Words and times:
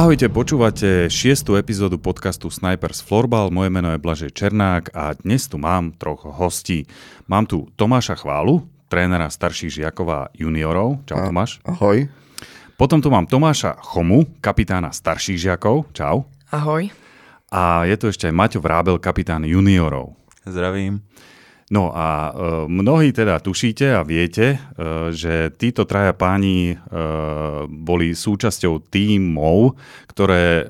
Ahojte, 0.00 0.32
počúvate 0.32 1.12
šiestu 1.12 1.60
epizódu 1.60 2.00
podcastu 2.00 2.48
Snipers 2.48 3.04
Florbal. 3.04 3.52
Moje 3.52 3.68
meno 3.68 3.92
je 3.92 4.00
Blažej 4.00 4.32
Černák 4.32 4.96
a 4.96 5.12
dnes 5.12 5.44
tu 5.44 5.60
mám 5.60 5.92
troch 5.92 6.24
hostí. 6.24 6.88
Mám 7.28 7.44
tu 7.44 7.68
Tomáša 7.76 8.16
Chválu, 8.16 8.64
trénera 8.88 9.28
starších 9.28 9.84
žiakov 9.84 10.08
a 10.08 10.20
juniorov. 10.32 11.04
Čau 11.04 11.20
a, 11.20 11.28
Tomáš. 11.28 11.60
Ahoj. 11.68 12.08
Potom 12.80 13.04
tu 13.04 13.12
mám 13.12 13.28
Tomáša 13.28 13.76
Chomu, 13.76 14.24
kapitána 14.40 14.88
starších 14.88 15.36
žiakov. 15.36 15.92
Čau. 15.92 16.24
Ahoj. 16.48 16.88
A 17.52 17.84
je 17.84 18.00
tu 18.00 18.08
ešte 18.08 18.24
aj 18.24 18.32
Maťo 18.32 18.64
Vrábel, 18.64 18.96
kapitán 18.96 19.44
juniorov. 19.44 20.16
Zdravím. 20.48 21.04
No 21.70 21.94
a 21.94 22.34
e, 22.34 22.66
mnohí 22.66 23.14
teda 23.14 23.38
tušíte 23.38 23.94
a 23.94 24.02
viete, 24.02 24.58
e, 24.58 25.14
že 25.14 25.54
títo 25.54 25.86
traja 25.86 26.10
páni 26.10 26.74
e, 26.74 26.76
boli 27.70 28.10
súčasťou 28.10 28.90
tímov, 28.90 29.78
ktoré 30.10 30.44
e, 30.60 30.64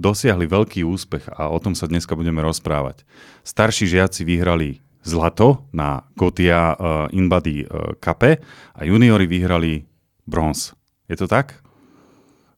dosiahli 0.00 0.48
veľký 0.48 0.80
úspech 0.80 1.28
a 1.28 1.52
o 1.52 1.60
tom 1.60 1.76
sa 1.76 1.84
dneska 1.84 2.16
budeme 2.16 2.40
rozprávať. 2.40 3.04
Starší 3.44 3.84
žiaci 3.84 4.24
vyhrali 4.24 4.80
zlato 5.04 5.68
na 5.76 6.08
Gotia 6.16 6.72
e, 6.72 6.76
Inbody 7.20 7.68
e, 7.68 8.00
Cup 8.00 8.24
a 8.24 8.80
juniori 8.80 9.28
vyhrali 9.28 9.84
bronz. 10.24 10.72
Je 11.04 11.20
to 11.20 11.28
tak? 11.28 11.60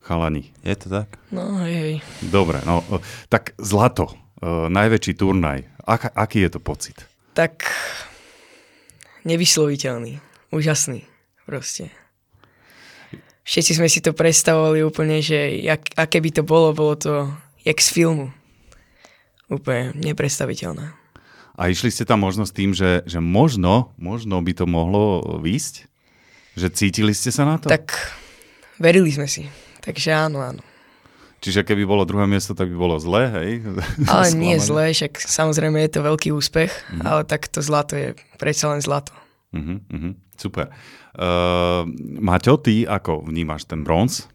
Chalani. 0.06 0.54
Je 0.62 0.78
to 0.78 0.86
tak? 0.86 1.18
No 1.34 1.66
hej. 1.66 1.98
Dobre, 2.22 2.62
no 2.62 2.86
tak 3.26 3.58
zlato, 3.58 4.14
e, 4.38 4.70
najväčší 4.70 5.18
turnaj. 5.18 5.66
Ak, 5.82 6.14
aký 6.14 6.46
je 6.46 6.50
to 6.54 6.62
pocit? 6.62 7.15
Tak 7.36 7.68
nevysloviteľný. 9.28 10.24
Úžasný. 10.48 11.04
Proste. 11.44 11.92
Všetci 13.44 13.76
sme 13.76 13.92
si 13.92 14.00
to 14.00 14.16
predstavovali 14.16 14.80
úplne, 14.80 15.20
že 15.20 15.60
jak, 15.60 15.84
aké 16.00 16.24
by 16.24 16.30
to 16.32 16.42
bolo, 16.42 16.72
bolo 16.72 16.96
to 16.96 17.28
jak 17.60 17.76
z 17.76 17.92
filmu. 17.92 18.32
Úplne 19.52 19.92
nepredstaviteľné. 20.00 20.96
A 21.60 21.68
išli 21.68 21.92
ste 21.92 22.08
tam 22.08 22.24
možno 22.24 22.48
s 22.48 22.56
tým, 22.56 22.72
že, 22.72 23.04
že 23.04 23.20
možno, 23.20 23.92
možno 24.00 24.40
by 24.40 24.52
to 24.56 24.64
mohlo 24.64 25.20
výjsť? 25.44 25.74
Že 26.56 26.66
cítili 26.72 27.12
ste 27.12 27.28
sa 27.28 27.44
na 27.44 27.60
to? 27.60 27.68
Tak 27.68 27.92
verili 28.80 29.12
sme 29.12 29.28
si. 29.28 29.44
Takže 29.84 30.08
áno, 30.08 30.40
áno. 30.40 30.64
Čiže 31.36 31.68
keby 31.68 31.84
bolo 31.84 32.08
druhé 32.08 32.24
miesto, 32.24 32.56
tak 32.56 32.72
by 32.72 32.76
bolo 32.76 32.96
zlé, 32.96 33.28
hej? 33.28 33.50
Ale 34.12 34.32
nie 34.34 34.56
zlé, 34.56 34.90
však 34.96 35.20
samozrejme 35.20 35.78
je 35.84 35.90
to 35.92 36.00
veľký 36.02 36.32
úspech, 36.32 36.72
mm. 36.96 37.04
ale 37.04 37.22
tak 37.28 37.46
to 37.52 37.60
zlato 37.60 37.94
je 37.94 38.16
predsa 38.40 38.72
len 38.72 38.80
zlato. 38.80 39.12
Uh-huh, 39.52 39.78
uh-huh, 39.78 40.12
super. 40.36 40.72
Uh, 41.16 41.86
Maťo, 42.20 42.60
ty 42.60 42.84
ako 42.84 43.28
vnímaš 43.28 43.68
ten 43.68 43.84
bronz? 43.84 44.28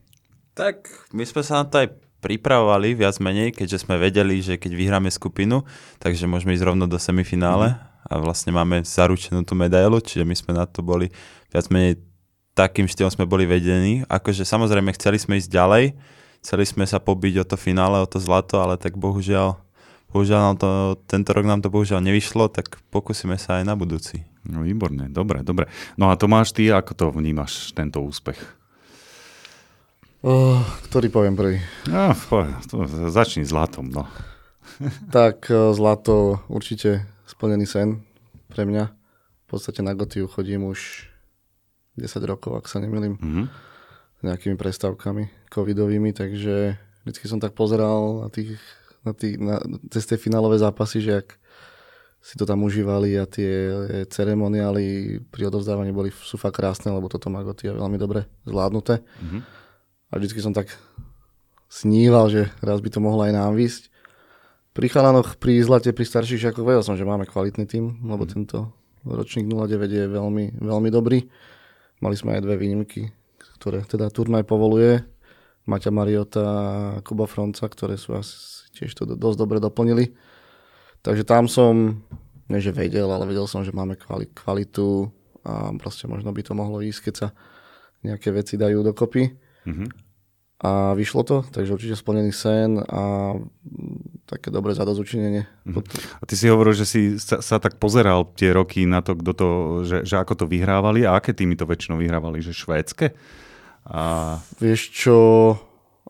Tak 0.53 0.88
my 1.13 1.25
sme 1.25 1.41
sa 1.41 1.61
na 1.61 1.66
to 1.67 1.83
aj 1.83 1.89
pripravovali 2.22 2.94
viac 2.94 3.17
menej, 3.17 3.53
keďže 3.53 3.85
sme 3.89 3.97
vedeli, 3.97 4.38
že 4.45 4.61
keď 4.61 4.72
vyhráme 4.77 5.09
skupinu, 5.09 5.66
takže 5.97 6.29
môžeme 6.29 6.53
ísť 6.53 6.69
rovno 6.69 6.85
do 6.85 7.02
semifinále 7.02 7.73
mm. 7.73 7.77
a 8.07 8.13
vlastne 8.22 8.53
máme 8.53 8.85
zaručenú 8.85 9.41
tú 9.41 9.57
medailu, 9.57 9.97
čiže 9.97 10.22
my 10.22 10.35
sme 10.38 10.52
na 10.53 10.69
to 10.69 10.85
boli 10.85 11.09
viac 11.49 11.66
menej 11.73 11.97
takým 12.53 12.88
štýlom 12.88 13.11
sme 13.11 13.25
boli 13.27 13.47
vedení. 13.47 14.03
Akože 14.11 14.44
samozrejme 14.44 14.91
chceli 14.95 15.17
sme 15.19 15.39
ísť 15.39 15.49
ďalej, 15.52 15.95
Chceli 16.42 16.66
sme 16.66 16.86
sa 16.89 16.97
pobiť 16.97 17.42
o 17.42 17.45
to 17.45 17.53
finále, 17.53 18.02
o 18.02 18.09
to 18.09 18.17
zlato, 18.17 18.58
ale 18.58 18.73
tak 18.73 18.97
bohužiaľ, 18.97 19.61
bohužiaľ 20.09 20.39
nám 20.42 20.58
to, 20.58 20.70
tento 21.06 21.30
rok 21.38 21.45
nám 21.45 21.61
to 21.61 21.70
bohužiaľ 21.70 22.02
nevyšlo, 22.02 22.50
tak 22.50 22.81
pokúsime 22.89 23.38
sa 23.38 23.61
aj 23.61 23.70
na 23.70 23.78
budúci. 23.78 24.25
No 24.42 24.66
výborne, 24.66 25.06
dobre, 25.14 25.45
dobre. 25.45 25.69
No 26.02 26.09
a 26.09 26.17
Tomáš, 26.17 26.58
ty 26.58 26.73
ako 26.73 26.92
to 26.97 27.06
vnímaš, 27.14 27.69
tento 27.78 28.02
úspech? 28.02 28.42
Oh, 30.25 30.62
ktorý 30.89 31.14
poviem 31.14 31.38
prvý? 31.38 31.62
No, 31.86 32.14
to, 32.69 32.89
začni 33.14 33.45
zlatom, 33.45 33.94
no. 33.94 34.09
tak 35.16 35.46
eh, 35.53 35.78
zlato 35.78 36.41
určite 36.50 37.06
splnený 37.29 37.69
sen 37.69 38.02
pre 38.50 38.66
mňa. 38.66 38.90
V 39.46 39.46
podstate 39.46 39.85
na 39.85 39.94
Gotiu 39.94 40.25
chodím 40.25 40.66
už 40.66 41.06
10 42.02 42.18
rokov, 42.25 42.58
ak 42.58 42.66
sa 42.66 42.81
nemýlim. 42.81 43.18
Mm-hmm 43.22 43.72
nejakými 44.22 44.56
prestávkami 44.58 45.41
covidovými, 45.51 46.16
takže 46.16 46.79
vždycky 47.03 47.25
som 47.28 47.44
tak 47.44 47.51
pozeral 47.51 48.25
na 48.25 48.29
tých, 48.31 48.56
na 49.03 49.12
tých 49.12 49.35
na, 49.35 49.59
cez 49.91 50.07
tie 50.07 50.16
finálové 50.16 50.56
zápasy, 50.57 51.03
že 51.03 51.13
ak 51.22 51.28
si 52.22 52.38
to 52.38 52.45
tam 52.45 52.62
užívali 52.62 53.17
a 53.17 53.25
tie 53.25 53.73
ceremoniály 54.07 55.17
pri 55.34 55.50
odovzdávaní 55.50 55.90
boli, 55.90 56.13
sú 56.13 56.38
fakt 56.38 56.61
krásne, 56.61 56.94
lebo 56.94 57.09
toto 57.09 57.34
Magoty 57.34 57.67
je 57.67 57.73
veľmi 57.73 57.97
dobre 57.97 58.29
zvládnuté. 58.45 59.01
Mm-hmm. 59.01 59.41
A 60.11 60.13
vždycky 60.22 60.40
som 60.40 60.53
tak 60.53 60.69
sníval, 61.66 62.29
že 62.29 62.53
raz 62.61 62.78
by 62.78 62.94
to 62.94 63.01
mohlo 63.01 63.25
aj 63.25 63.34
nám 63.34 63.57
výsť. 63.57 63.90
Pri 64.72 64.88
chalanoch, 64.88 65.35
pri 65.41 65.66
zlate, 65.66 65.90
pri 65.91 66.06
starších 66.06 66.47
žiakoch 66.47 66.63
vedel 66.63 66.85
som, 66.85 66.94
že 66.94 67.09
máme 67.09 67.25
kvalitný 67.25 67.66
tým, 67.66 68.06
lebo 68.06 68.23
mm-hmm. 68.23 68.34
tento 68.38 68.69
ročník 69.01 69.50
09 69.50 69.90
je 69.90 70.06
veľmi, 70.06 70.61
veľmi 70.61 70.90
dobrý. 70.94 71.25
Mali 72.06 72.16
sme 72.16 72.38
aj 72.38 72.45
dve 72.45 72.56
výnimky, 72.61 73.09
ktoré 73.57 73.81
teda 73.90 74.13
turnaj 74.13 74.45
povoluje. 74.45 75.01
Maťa 75.69 75.91
Mariota 75.94 76.41
a 76.41 76.66
Kuba 77.05 77.29
Fronca, 77.29 77.69
ktoré 77.69 77.99
sú 77.99 78.17
asi 78.17 78.66
tiež 78.73 78.97
to 78.97 79.03
dosť 79.05 79.38
dobre 79.38 79.57
doplnili. 79.61 80.16
Takže 81.01 81.25
tam 81.25 81.45
som, 81.45 82.01
nie 82.49 82.61
že 82.61 82.73
vedel, 82.73 83.09
ale 83.09 83.29
vedel 83.29 83.45
som, 83.45 83.66
že 83.66 83.73
máme 83.73 83.97
kvalitu 84.33 85.09
a 85.41 85.73
proste 85.77 86.05
možno 86.05 86.29
by 86.29 86.41
to 86.45 86.53
mohlo 86.53 86.81
ísť, 86.81 86.99
keď 87.09 87.13
sa 87.17 87.27
nejaké 88.05 88.29
veci 88.33 88.57
dajú 88.57 88.81
dokopy. 88.85 89.33
Mm-hmm. 89.66 89.89
A 90.61 90.94
vyšlo 90.94 91.25
to, 91.25 91.41
takže 91.49 91.73
určite 91.73 91.97
splnený 91.97 92.29
sen 92.29 92.78
a 92.85 93.33
také 94.29 94.53
dobré 94.53 94.78
zadozučinenie. 94.78 95.49
Mm-hmm. 95.66 96.22
A 96.22 96.23
ty 96.29 96.38
si 96.38 96.45
hovoril, 96.53 96.78
že 96.78 96.85
si 96.85 97.17
sa, 97.17 97.41
sa 97.41 97.57
tak 97.57 97.81
pozeral 97.81 98.29
tie 98.38 98.53
roky 98.53 98.85
na 98.85 99.01
to, 99.01 99.17
kto 99.17 99.31
to, 99.33 99.47
že, 99.89 99.97
že 100.05 100.22
ako 100.22 100.45
to 100.45 100.45
vyhrávali 100.45 101.01
a 101.01 101.17
aké 101.17 101.33
týmy 101.33 101.57
to 101.57 101.66
väčšinou 101.66 101.97
vyhrávali, 101.97 102.45
že 102.45 102.53
švédske? 102.53 103.09
A... 103.86 104.38
Vieš 104.62 104.94
čo, 104.94 105.18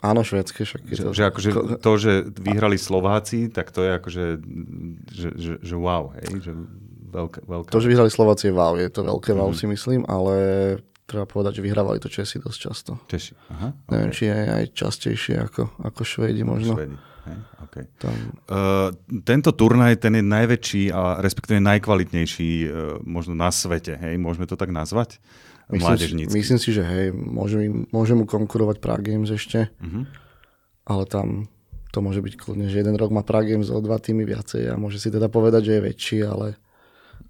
áno, 0.04 0.22
švedské 0.28 0.68
však. 0.68 0.82
Že, 0.92 1.04
že 1.16 1.24
akože 1.32 1.50
to, 1.80 1.92
že 1.96 2.12
vyhrali 2.36 2.76
Slováci, 2.76 3.48
tak 3.48 3.72
to 3.72 3.86
je 3.86 3.92
akože, 3.96 4.26
že, 5.08 5.30
že, 5.40 5.54
že 5.64 5.76
wow, 5.76 6.12
hej, 6.20 6.44
že 6.44 6.52
veľká, 7.12 7.40
veľká. 7.48 7.70
To, 7.72 7.80
že 7.80 7.92
vyhrali 7.92 8.12
Slováci 8.12 8.52
je 8.52 8.54
wow, 8.56 8.76
je 8.76 8.90
to 8.92 9.02
veľké 9.08 9.31
wow 9.31 9.52
mm-hmm. 9.52 9.60
si 9.60 9.66
myslím, 9.72 10.02
ale 10.08 10.36
treba 11.08 11.28
povedať, 11.28 11.60
že 11.60 11.66
vyhrávali 11.68 12.00
to 12.00 12.08
Česi 12.08 12.40
dosť 12.40 12.60
často. 12.60 12.92
Česi, 13.08 13.36
aha. 13.52 13.72
Okay. 13.72 13.92
Neviem, 13.92 14.12
či 14.16 14.24
je 14.28 14.36
aj 14.36 14.66
častejšie 14.72 15.36
ako, 15.44 15.64
ako 15.84 16.02
Švédi 16.08 16.44
možno. 16.48 16.76
Švédi. 16.76 16.96
Hey, 17.22 17.38
okay. 17.62 17.86
Tam... 18.02 18.16
Uh, 18.50 18.90
tento 19.22 19.54
turnaj, 19.54 20.02
ten 20.02 20.18
je 20.18 20.26
najväčší 20.26 20.84
a 20.90 21.22
respektíve 21.22 21.62
najkvalitnejší 21.62 22.52
uh, 22.66 22.72
možno 23.06 23.38
na 23.38 23.54
svete, 23.54 23.94
hej, 23.94 24.18
môžeme 24.18 24.50
to 24.50 24.58
tak 24.58 24.74
nazvať? 24.74 25.22
Myslím 25.72 25.98
si, 25.98 26.28
myslím 26.28 26.59
si, 26.59 26.70
že 26.76 26.84
hej, 26.84 27.16
môžem, 27.16 27.88
môžem 27.96 28.20
mu 28.20 28.26
konkurovať 28.28 28.84
Prague 28.84 29.08
Games 29.08 29.32
ešte, 29.32 29.72
uh-huh. 29.80 30.04
ale 30.84 31.04
tam 31.08 31.48
to 31.92 32.00
môže 32.00 32.20
byť 32.24 32.34
kľudne, 32.36 32.68
že 32.68 32.84
jeden 32.84 32.96
rok 33.00 33.12
má 33.12 33.24
Prague 33.24 33.56
Games 33.56 33.72
o 33.72 33.80
dva 33.80 34.00
týmy 34.00 34.28
viacej 34.28 34.72
a 34.72 34.76
môže 34.76 35.00
si 35.00 35.08
teda 35.08 35.31
povedať, 35.31 35.72
že 35.72 35.74
je 35.80 35.86
väčší, 35.88 36.20
ale, 36.28 36.60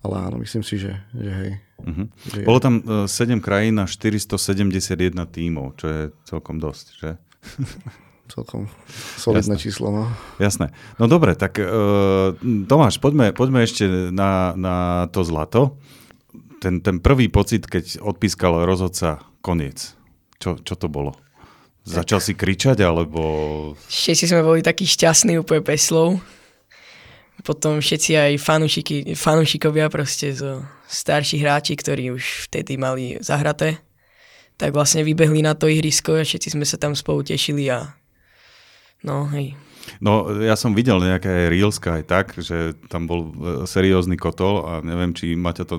ale 0.02 0.16
áno, 0.26 0.42
myslím 0.42 0.66
si, 0.66 0.82
že, 0.82 0.98
že 1.14 1.32
hej. 1.32 1.52
Uh-huh. 1.82 2.06
Že 2.34 2.46
Bolo 2.46 2.60
tam 2.62 2.82
uh, 2.86 3.06
e, 3.06 3.10
7 3.10 3.42
krajín 3.42 3.82
a 3.82 3.86
471 3.90 5.18
tímov, 5.34 5.78
čo 5.82 5.86
je 5.90 6.02
celkom 6.26 6.62
dosť, 6.62 6.86
že? 6.98 7.10
celkom 8.32 8.72
solidné 9.20 9.60
Jasné. 9.60 9.64
číslo. 9.64 9.92
No. 9.92 10.04
Jasné. 10.40 10.72
No 10.96 11.12
dobre, 11.12 11.36
tak 11.36 11.60
uh, 11.60 12.32
Tomáš, 12.42 12.98
poďme, 13.04 13.36
poďme 13.36 13.68
ešte 13.68 14.10
na, 14.10 14.56
na 14.56 14.76
to 15.12 15.28
zlato 15.28 15.76
ten, 16.62 16.86
ten 16.86 17.02
prvý 17.02 17.26
pocit, 17.26 17.66
keď 17.66 17.98
odpískal 18.06 18.62
rozhodca 18.70 19.26
koniec, 19.42 19.98
čo, 20.38 20.62
čo 20.62 20.78
to 20.78 20.86
bolo? 20.86 21.18
Začal 21.82 22.22
si 22.22 22.38
kričať, 22.38 22.86
alebo... 22.86 23.22
Všetci 23.90 24.30
sme 24.30 24.46
boli 24.46 24.62
takí 24.62 24.86
šťastní, 24.86 25.42
úplne 25.42 25.66
bez 25.66 25.90
slov. 25.90 26.22
Potom 27.42 27.82
všetci 27.82 28.12
aj 28.14 28.32
fanúšiky, 28.38 29.18
fanúšikovia 29.18 29.90
proste 29.90 30.30
zo 30.30 30.62
starších 30.86 31.42
hráči, 31.42 31.74
ktorí 31.74 32.14
už 32.14 32.46
vtedy 32.46 32.78
mali 32.78 33.18
zahraté, 33.18 33.82
tak 34.62 34.78
vlastne 34.78 35.02
vybehli 35.02 35.42
na 35.42 35.58
to 35.58 35.66
ihrisko 35.66 36.22
a 36.22 36.28
všetci 36.28 36.54
sme 36.54 36.70
sa 36.70 36.78
tam 36.78 36.94
spolu 36.94 37.26
tešili 37.26 37.66
a 37.74 37.98
no 39.02 39.26
hej, 39.34 39.58
No, 40.02 40.30
ja 40.42 40.58
som 40.58 40.74
videl 40.74 40.98
nejaké 40.98 41.50
Reelska 41.50 42.02
aj 42.02 42.04
tak, 42.10 42.26
že 42.38 42.74
tam 42.90 43.06
bol 43.06 43.30
e, 43.30 43.32
seriózny 43.70 44.18
kotol 44.18 44.66
a 44.66 44.72
neviem, 44.82 45.14
či 45.14 45.38
Maťo 45.38 45.66
to 45.66 45.78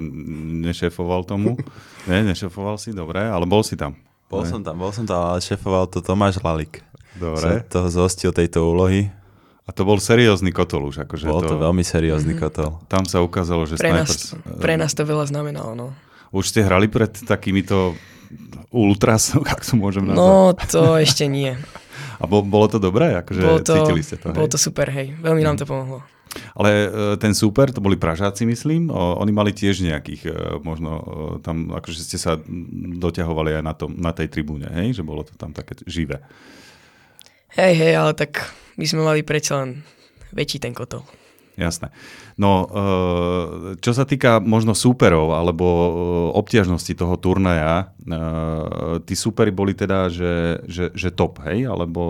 nešefoval 0.62 1.26
tomu. 1.26 1.58
ne, 2.10 2.22
nešefoval 2.26 2.78
si, 2.78 2.94
dobre, 2.94 3.22
ale 3.22 3.46
bol 3.46 3.66
si 3.66 3.75
tam. 3.75 3.99
Bol 4.31 4.46
ne? 4.46 4.50
som 4.50 4.60
tam, 4.62 4.78
bol 4.78 4.94
som 4.94 5.04
tam, 5.04 5.34
ale 5.34 5.44
šefoval 5.44 5.90
to 5.90 6.00
Tomáš 6.00 6.40
Lalik. 6.40 6.81
Dobre. 7.19 7.60
To 7.75 7.93
zostil 7.93 8.32
tejto 8.32 8.64
úlohy. 8.64 9.12
A 9.62 9.70
to 9.70 9.87
bol 9.87 10.00
seriózny 10.00 10.50
kotol 10.50 10.90
už. 10.90 11.06
Akože 11.06 11.31
bol 11.31 11.44
to, 11.44 11.55
to 11.55 11.56
veľmi 11.60 11.87
seriózny 11.87 12.34
mm-hmm. 12.34 12.50
kotol. 12.50 12.82
Tam 12.90 13.06
sa 13.06 13.22
ukázalo, 13.22 13.62
že 13.69 13.78
pre 13.78 13.94
Snipers... 13.94 14.34
Nás, 14.34 14.58
pre 14.58 14.75
nás 14.75 14.90
to 14.90 15.06
veľa 15.06 15.31
znamenalo, 15.31 15.78
no. 15.78 15.88
Už 16.34 16.50
ste 16.50 16.66
hrali 16.66 16.90
pred 16.90 17.12
takýmito 17.12 17.94
ultras, 18.72 19.37
ak 19.52 19.62
to 19.62 19.78
môžem 19.78 20.08
nazvať? 20.08 20.19
No, 20.19 20.56
to 20.56 20.82
ešte 20.98 21.28
nie. 21.28 21.55
A 22.22 22.24
bol, 22.30 22.46
bolo 22.46 22.70
to 22.70 22.78
dobré? 22.78 23.19
Akože 23.19 23.40
bolo 23.42 23.58
to, 23.58 23.74
cítili 23.82 24.02
ste 24.06 24.14
to, 24.14 24.30
Bolo 24.30 24.46
hej? 24.46 24.54
to 24.54 24.58
super, 24.62 24.86
hej. 24.86 25.10
Veľmi 25.19 25.42
nám 25.42 25.58
to 25.58 25.66
pomohlo. 25.66 26.06
Ale 26.56 26.70
e, 26.70 26.88
ten 27.19 27.34
super, 27.34 27.69
to 27.74 27.82
boli 27.82 27.98
Pražáci, 27.98 28.46
myslím. 28.46 28.88
Oni 28.94 29.32
mali 29.34 29.50
tiež 29.52 29.84
nejakých, 29.84 30.22
e, 30.30 30.32
možno 30.62 30.90
e, 30.96 31.04
tam, 31.44 31.74
akože 31.74 31.98
ste 31.98 32.16
sa 32.16 32.38
doťahovali 33.02 33.58
aj 33.60 33.64
na, 33.66 33.74
tom, 33.74 33.90
na 33.98 34.14
tej 34.14 34.30
tribúne, 34.30 34.70
hej? 34.70 34.96
Že 34.96 35.02
bolo 35.02 35.26
to 35.26 35.34
tam 35.34 35.50
také 35.50 35.76
živé. 35.84 36.22
Hej, 37.52 37.74
hej, 37.76 37.92
ale 37.98 38.16
tak 38.16 38.48
my 38.80 38.86
sme 38.86 39.02
mali 39.04 39.20
predsa 39.26 39.60
len 39.60 39.84
väčší 40.32 40.62
ten 40.62 40.72
kotol. 40.72 41.04
Jasné. 41.52 41.93
No, 42.40 42.64
e, 42.64 43.76
čo 43.84 43.93
sa 43.93 44.08
týka 44.08 44.40
možno 44.40 44.72
súperov 44.72 45.37
alebo 45.37 45.66
e, 45.69 45.88
obťažnosti 46.40 46.93
toho 46.96 47.20
turnaja, 47.20 47.93
e, 48.00 49.04
tí 49.04 49.12
súperi 49.12 49.52
boli 49.52 49.76
teda, 49.76 50.08
že, 50.08 50.64
že, 50.64 50.96
že 50.96 51.12
top, 51.12 51.44
hej? 51.44 51.69
Alebo 51.69 52.02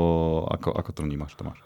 ako, 0.46 0.78
ako 0.78 0.90
to 0.94 1.00
vnímaš, 1.02 1.34
Tomáš? 1.34 1.58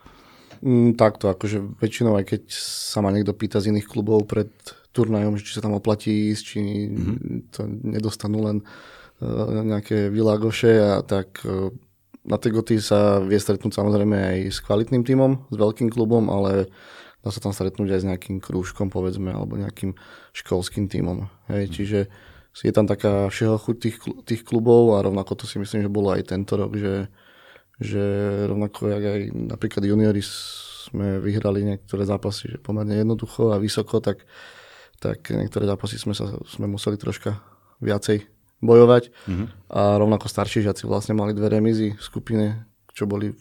Mm, 0.64 0.96
takto, 0.96 1.28
akože 1.28 1.76
väčšinou, 1.76 2.16
aj 2.16 2.24
keď 2.32 2.42
sa 2.56 3.04
ma 3.04 3.12
niekto 3.12 3.36
pýta 3.36 3.60
z 3.60 3.76
iných 3.76 3.92
klubov 3.92 4.24
pred 4.24 4.48
turnajom, 4.96 5.36
či 5.36 5.52
sa 5.52 5.60
tam 5.60 5.76
oplatí 5.76 6.32
ísť, 6.32 6.42
či 6.48 6.60
mm-hmm. 6.88 7.52
to 7.52 7.60
nedostanú 7.68 8.40
len 8.48 8.58
nejaké 9.64 10.12
világoše, 10.12 10.76
a 10.76 11.00
tak 11.00 11.40
na 12.26 12.36
tej 12.36 12.58
goty 12.58 12.76
sa 12.82 13.22
vie 13.22 13.38
stretnúť 13.38 13.72
samozrejme 13.72 14.16
aj 14.18 14.38
s 14.50 14.58
kvalitným 14.60 15.06
tímom, 15.06 15.46
s 15.48 15.56
veľkým 15.56 15.88
klubom, 15.88 16.26
ale 16.26 16.68
dá 17.26 17.34
sa 17.34 17.42
tam 17.42 17.50
stretnúť 17.50 17.98
aj 17.98 18.00
s 18.00 18.08
nejakým 18.08 18.38
krúžkom, 18.38 18.86
povedzme, 18.86 19.34
alebo 19.34 19.58
nejakým 19.58 19.98
školským 20.30 20.86
tímom. 20.86 21.26
Hej, 21.50 21.66
mm. 21.66 21.72
Čiže 21.74 21.98
je 22.62 22.72
tam 22.72 22.86
taká 22.86 23.26
všeho 23.26 23.58
chuť 23.58 23.76
tých, 23.82 23.96
tých 24.22 24.42
klubov 24.46 24.94
a 24.94 25.02
rovnako 25.02 25.42
to 25.42 25.44
si 25.50 25.58
myslím, 25.58 25.82
že 25.82 25.90
bolo 25.90 26.14
aj 26.14 26.30
tento 26.30 26.54
rok, 26.54 26.78
že 26.78 27.10
že 27.76 28.00
rovnako 28.48 28.88
jak 28.88 29.04
aj 29.04 29.20
napríklad 29.36 29.84
juniori 29.84 30.24
sme 30.24 31.20
vyhrali 31.20 31.60
niektoré 31.66 32.08
zápasy 32.08 32.56
že 32.56 32.58
pomerne 32.62 32.96
jednoducho 32.96 33.52
a 33.52 33.60
vysoko, 33.60 34.00
tak, 34.00 34.24
tak 34.96 35.28
niektoré 35.28 35.68
zápasy 35.68 36.00
sme, 36.00 36.16
sa, 36.16 36.40
sme 36.48 36.64
museli 36.64 36.96
troška 36.96 37.36
viacej 37.84 38.24
bojovať 38.64 39.12
mm-hmm. 39.12 39.46
a 39.68 40.00
rovnako 40.00 40.32
starší 40.32 40.64
žiaci 40.64 40.88
vlastne 40.88 41.12
mali 41.12 41.36
dve 41.36 41.52
remizy 41.52 41.92
v 41.92 42.02
skupine, 42.02 42.64
čo 42.96 43.04
boli 43.04 43.36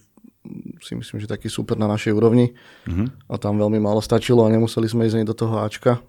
si 0.81 0.93
myslím, 0.95 1.23
že 1.23 1.29
taký 1.29 1.47
super 1.47 1.79
na 1.79 1.87
našej 1.87 2.11
úrovni 2.11 2.55
mm-hmm. 2.87 3.31
a 3.31 3.35
tam 3.39 3.55
veľmi 3.59 3.79
málo 3.79 4.01
stačilo 4.03 4.43
a 4.43 4.51
nemuseli 4.51 4.87
sme 4.89 5.07
ísť 5.07 5.15
ani 5.21 5.27
do 5.27 5.35
toho 5.35 5.61
Ačka. 5.63 6.01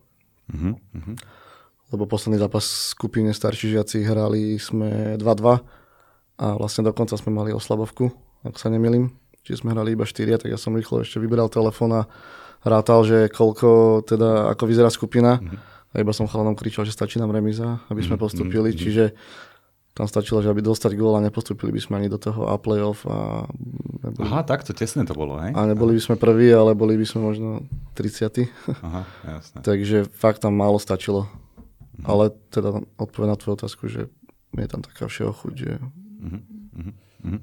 Mm-hmm. 0.50 1.14
Lebo 1.94 2.02
posledný 2.10 2.42
zápas 2.42 2.66
skupine 2.66 3.30
starší 3.30 3.78
žiaci 3.78 4.02
hrali 4.02 4.58
sme 4.58 5.14
2-2 5.18 5.62
a 6.42 6.46
vlastne 6.58 6.82
dokonca 6.82 7.14
sme 7.14 7.30
mali 7.30 7.54
oslabovku, 7.54 8.10
ak 8.42 8.58
sa 8.58 8.66
nemilím. 8.68 9.14
Čiže 9.46 9.62
sme 9.62 9.70
hrali 9.70 9.94
iba 9.94 10.02
4, 10.02 10.42
tak 10.42 10.50
ja 10.50 10.58
som 10.58 10.74
rýchlo 10.74 11.06
ešte 11.06 11.22
vybral 11.22 11.46
telefón 11.46 11.94
a 11.94 12.10
rátal, 12.66 13.06
že 13.06 13.30
koľko, 13.30 14.02
teda 14.02 14.50
ako 14.50 14.62
vyzerá 14.66 14.90
skupina. 14.90 15.38
Mm-hmm. 15.38 15.74
A 15.94 16.02
iba 16.02 16.12
som 16.12 16.26
chalanom 16.26 16.58
kričal, 16.58 16.84
že 16.84 16.92
stačí 16.92 17.16
nám 17.22 17.30
remiza, 17.30 17.80
aby 17.86 18.02
sme 18.02 18.18
mm-hmm. 18.18 18.24
postupili. 18.26 18.74
Mm-hmm. 18.74 18.82
Čiže 18.82 19.04
tam 19.96 20.04
stačilo, 20.04 20.44
že 20.44 20.52
aby 20.52 20.60
dostať 20.60 20.92
gól 20.92 21.16
a 21.16 21.24
nepostupili 21.24 21.72
by 21.72 21.80
sme 21.80 21.94
ani 22.04 22.12
do 22.12 22.20
toho 22.20 22.52
A 22.52 22.60
playoff. 22.60 23.08
A 23.08 23.48
neboli... 24.04 24.28
Aha, 24.28 24.44
takto 24.44 24.76
tesné 24.76 25.08
to 25.08 25.16
bolo, 25.16 25.40
hej? 25.40 25.56
A 25.56 25.64
neboli 25.64 25.96
by 25.96 26.02
sme 26.04 26.16
prví, 26.20 26.52
ale 26.52 26.76
boli 26.76 27.00
by 27.00 27.06
sme 27.08 27.24
možno 27.24 27.64
30. 27.96 28.44
Aha, 28.84 29.08
jasné. 29.24 29.58
Takže 29.72 30.04
fakt 30.12 30.44
tam 30.44 30.52
málo 30.52 30.76
stačilo. 30.76 31.24
Mm-hmm. 31.24 32.04
Ale 32.04 32.24
teda 32.52 32.84
odpoveď 33.00 33.28
na 33.32 33.40
tvoju 33.40 33.56
otázku, 33.56 33.88
že 33.88 34.12
je 34.52 34.68
tam 34.68 34.84
taká 34.84 35.08
všeho 35.08 35.32
chuť, 35.32 35.54
že 35.56 35.72
Uh-huh. 37.26 37.42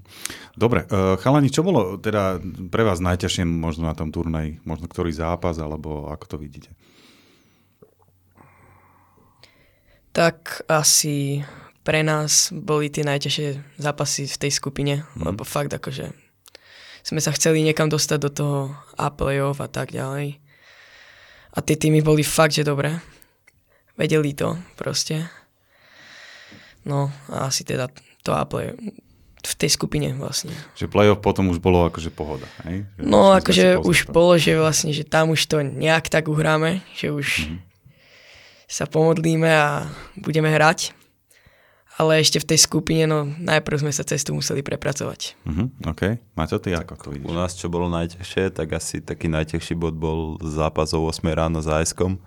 Dobre, 0.55 0.87
uh, 0.87 1.19
chalani, 1.19 1.51
čo 1.51 1.59
bolo 1.59 1.99
teda 1.99 2.39
pre 2.71 2.87
vás 2.87 3.03
najťažšie 3.03 3.43
možno 3.43 3.91
na 3.91 3.95
tom 3.97 4.15
turnaji? 4.15 4.63
Možno 4.63 4.87
ktorý 4.87 5.11
zápas, 5.11 5.59
alebo 5.59 6.07
ako 6.07 6.25
to 6.25 6.37
vidíte? 6.39 6.71
Tak 10.13 10.63
asi 10.71 11.43
pre 11.83 12.01
nás 12.01 12.49
boli 12.55 12.87
tie 12.87 13.03
najťažšie 13.03 13.79
zápasy 13.79 14.27
v 14.27 14.39
tej 14.39 14.51
skupine, 14.55 14.93
mm. 15.03 15.23
lebo 15.27 15.43
fakt 15.43 15.71
akože 15.75 16.15
sme 17.03 17.19
sa 17.19 17.35
chceli 17.35 17.59
niekam 17.59 17.91
dostať 17.91 18.17
do 18.23 18.31
toho 18.31 18.59
A 18.95 19.11
playoff 19.11 19.59
a 19.59 19.67
tak 19.67 19.91
ďalej. 19.91 20.39
A 21.53 21.57
tie 21.59 21.75
týmy 21.75 21.99
boli 21.99 22.23
fakt, 22.23 22.55
že 22.55 22.63
dobré. 22.65 23.03
Vedeli 23.99 24.31
to 24.33 24.57
proste. 24.79 25.27
No 26.87 27.11
a 27.29 27.51
asi 27.51 27.67
teda 27.67 27.91
to 28.23 28.31
Apple 28.31 28.73
v 29.43 29.53
tej 29.59 29.69
skupine 29.75 30.15
vlastne. 30.15 30.55
Že 30.79 30.87
playoff 30.87 31.19
potom 31.19 31.51
už 31.51 31.59
bolo 31.59 31.83
akože 31.91 32.09
pohoda, 32.15 32.47
hej? 32.63 32.87
Že 32.95 33.03
no 33.03 33.35
akože 33.35 33.67
už 33.83 34.07
bolo, 34.07 34.39
že 34.39 34.55
vlastne, 34.55 34.95
že 34.95 35.03
tam 35.03 35.35
už 35.35 35.43
to 35.51 35.59
nejak 35.59 36.07
tak 36.07 36.31
uhráme, 36.31 36.79
že 36.95 37.11
už 37.11 37.27
mm-hmm. 37.43 37.59
sa 38.71 38.87
pomodlíme 38.87 39.51
a 39.51 39.91
budeme 40.15 40.47
hrať. 40.47 40.95
Ale 42.01 42.17
ešte 42.17 42.41
v 42.41 42.49
tej 42.49 42.59
skupine, 42.65 43.05
no 43.05 43.25
najprv 43.25 43.85
sme 43.85 43.93
sa 43.93 44.01
cestu 44.01 44.33
museli 44.33 44.65
prepracovať. 44.65 45.37
Mm-hmm, 45.45 45.67
OK. 45.93 46.01
Maťo, 46.33 46.57
ty 46.57 46.73
ako 46.73 46.93
to 46.97 47.07
vidíš? 47.13 47.29
U 47.29 47.33
nás 47.37 47.53
čo 47.53 47.69
bolo 47.69 47.85
najťažšie, 47.93 48.49
tak 48.49 48.73
asi 48.73 48.97
taký 48.97 49.29
najťažší 49.29 49.77
bod 49.77 49.93
bol 49.93 50.41
zápas 50.41 50.89
o 50.97 51.05
8 51.05 51.21
ráno 51.29 51.61
za 51.61 51.77
ASKom. 51.77 52.17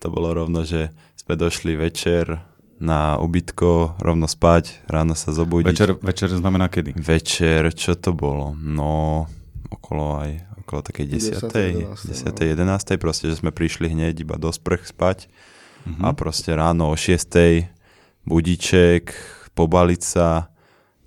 To 0.00 0.06
bolo 0.08 0.32
rovno, 0.32 0.64
že 0.64 0.88
sme 1.20 1.36
došli 1.36 1.76
večer, 1.76 2.40
na 2.82 3.16
ubytko, 3.22 3.96
rovno 4.02 4.26
spať, 4.26 4.84
ráno 4.90 5.14
sa 5.14 5.30
zobudiť. 5.30 5.70
Večer, 5.70 5.90
večer 6.02 6.28
znamená 6.34 6.66
kedy? 6.66 6.98
Večer, 6.98 7.70
čo 7.72 7.94
to 7.94 8.10
bolo? 8.10 8.52
No, 8.58 9.24
okolo 9.70 10.20
aj 10.20 10.30
okolo 10.64 10.80
takej 10.80 11.06
10. 11.06 11.44
10. 11.44 12.32
11. 12.32 12.56
11. 12.56 12.96
proste, 12.96 13.28
že 13.28 13.38
sme 13.38 13.52
prišli 13.52 13.92
hneď 13.92 14.24
iba 14.24 14.40
do 14.40 14.48
sprch 14.48 14.96
spať 14.96 15.28
uh-huh. 15.28 16.08
a 16.08 16.16
proste 16.16 16.56
ráno 16.56 16.88
o 16.88 16.96
6. 16.96 17.20
budiček, 18.24 19.14
pobaliť 19.56 20.02
sa, 20.02 20.48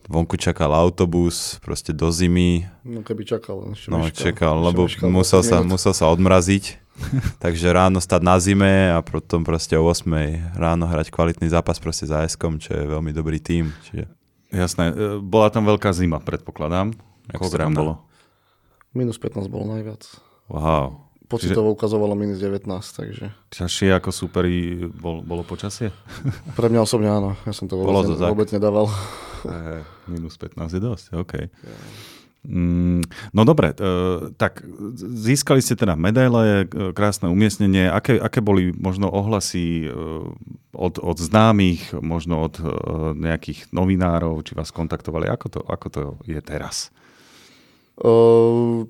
vonku 0.08 0.40
čakal 0.40 0.72
autobus, 0.72 1.60
proste 1.60 1.92
do 1.92 2.08
zimy. 2.10 2.66
No 2.88 3.04
keby 3.04 3.28
čakal. 3.28 3.76
No 3.92 4.00
čakal, 4.10 4.56
lebo 4.64 4.88
musel 5.12 5.44
sa, 5.44 5.60
musel 5.62 5.92
sa 5.92 6.08
odmraziť 6.10 6.88
Takže 7.44 7.68
ráno 7.74 8.02
stať 8.02 8.22
na 8.26 8.36
zime 8.42 8.92
a 8.94 9.00
potom 9.06 9.46
proste 9.46 9.78
o 9.78 9.86
8 9.86 10.10
ráno 10.58 10.90
hrať 10.90 11.14
kvalitný 11.14 11.50
zápas 11.50 11.78
proste 11.78 12.10
za 12.10 12.26
Eskom, 12.26 12.58
čo 12.58 12.74
je 12.74 12.84
veľmi 12.84 13.14
dobrý 13.14 13.38
tím. 13.38 13.72
Čiže... 13.90 14.06
Jasné. 14.54 14.84
E, 14.92 14.94
bola 15.22 15.52
tam 15.54 15.68
veľká 15.68 15.92
zima, 15.94 16.18
predpokladám. 16.24 16.96
Koľko 17.36 17.58
tam 17.60 17.74
bolo? 17.76 17.94
Minus 18.96 19.20
15 19.20 19.52
bolo 19.52 19.78
najviac. 19.78 20.08
Wow. 20.48 21.07
Pocitovo 21.28 21.76
ukazovalo 21.76 22.16
minus 22.16 22.40
19, 22.40 22.68
takže... 22.72 23.36
Ťažšie 23.52 23.92
ako 24.00 24.10
superi 24.16 24.88
bol, 24.88 25.20
bolo 25.20 25.44
počasie? 25.44 25.92
Pre 26.58 26.68
mňa 26.72 26.80
osobne 26.88 27.12
áno, 27.12 27.36
ja 27.44 27.52
som 27.52 27.68
to 27.68 27.76
vôbec, 27.76 28.08
to 28.08 28.16
ne, 28.16 28.32
vôbec 28.32 28.50
nedával. 28.52 28.88
E, 29.48 29.86
minus 30.10 30.34
15 30.36 30.76
je 30.76 30.82
dosť, 30.82 31.06
OK. 31.14 31.34
Yeah. 31.38 32.18
Mm, 32.48 33.04
no 33.36 33.44
dobre, 33.44 33.76
e, 33.76 33.76
tak 34.40 34.64
získali 34.96 35.60
ste 35.60 35.76
teda 35.76 36.00
medaile, 36.00 36.64
e, 36.64 36.96
krásne 36.96 37.28
umiestnenie. 37.28 37.92
Aké, 37.92 38.16
aké 38.16 38.40
boli 38.40 38.72
možno 38.72 39.12
ohlasy 39.12 39.84
e, 39.84 39.92
od, 40.72 40.96
od 40.96 41.18
známych, 41.20 41.92
možno 42.00 42.48
od 42.48 42.56
nejakých 43.20 43.68
novinárov, 43.76 44.40
či 44.48 44.56
vás 44.56 44.72
kontaktovali? 44.72 45.28
Ako 45.28 45.48
to, 45.52 45.60
ako 45.60 45.88
to 45.92 46.02
je 46.24 46.40
teraz? 46.40 46.94
Uh, 47.98 48.86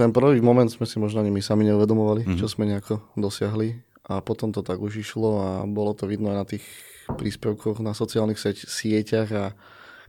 ten 0.00 0.16
prvý 0.16 0.40
moment 0.40 0.72
sme 0.72 0.88
si 0.88 0.96
možno 0.96 1.20
ani 1.20 1.28
my 1.28 1.44
sami 1.44 1.68
neuvedomovali, 1.68 2.24
mm-hmm. 2.24 2.40
čo 2.40 2.48
sme 2.48 2.64
nejako 2.64 3.04
dosiahli. 3.20 3.76
A 4.08 4.24
potom 4.24 4.50
to 4.50 4.64
tak 4.64 4.80
už 4.80 5.04
išlo 5.04 5.30
a 5.44 5.48
bolo 5.68 5.92
to 5.92 6.08
vidno 6.08 6.32
aj 6.32 6.38
na 6.40 6.46
tých 6.48 6.64
príspevkoch 7.12 7.84
na 7.84 7.92
sociálnych 7.92 8.40
sieťach 8.64 9.28
a 9.36 9.44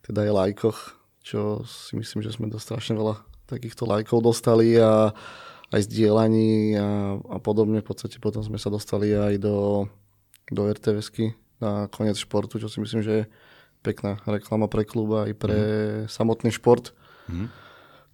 teda 0.08 0.26
aj 0.26 0.32
lajkoch 0.32 1.02
čo 1.22 1.62
si 1.70 1.94
myslím, 1.94 2.26
že 2.26 2.34
sme 2.34 2.50
dosť 2.50 2.66
strašne 2.66 2.94
veľa 2.98 3.16
takýchto 3.46 3.86
lajkov 3.86 4.26
dostali 4.26 4.74
a 4.82 5.14
aj 5.72 5.82
zdieľaní 5.88 6.76
a, 6.76 7.18
a 7.18 7.38
podobne. 7.38 7.80
V 7.86 7.88
podstate 7.94 8.18
potom 8.18 8.42
sme 8.42 8.58
sa 8.58 8.74
dostali 8.74 9.14
aj 9.14 9.38
do, 9.40 9.88
do 10.50 10.62
RTVSky 10.68 11.38
na 11.62 11.88
koniec 11.88 12.18
športu, 12.18 12.58
čo 12.58 12.68
si 12.68 12.82
myslím, 12.82 13.06
že 13.06 13.14
je 13.14 13.24
pekná 13.86 14.18
reklama 14.26 14.66
pre 14.66 14.84
kluba 14.84 15.30
aj 15.30 15.34
pre 15.38 15.60
mm. 15.62 16.06
samotný 16.10 16.50
šport. 16.52 16.92
Mm. 17.30 17.48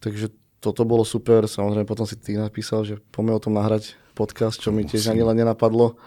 Takže 0.04 0.36
toto 0.60 0.82
bolo 0.84 1.06
super. 1.06 1.46
Samozrejme 1.46 1.86
potom 1.86 2.06
si 2.10 2.18
ty 2.18 2.38
napísal, 2.38 2.84
že 2.84 3.00
poďme 3.14 3.38
o 3.38 3.44
tom 3.44 3.54
nahrať 3.58 3.98
podcast, 4.18 4.58
čo 4.58 4.74
mi 4.74 4.84
tiež 4.84 5.14
ani 5.14 5.22
len 5.22 5.38
nenapadlo. 5.38 5.98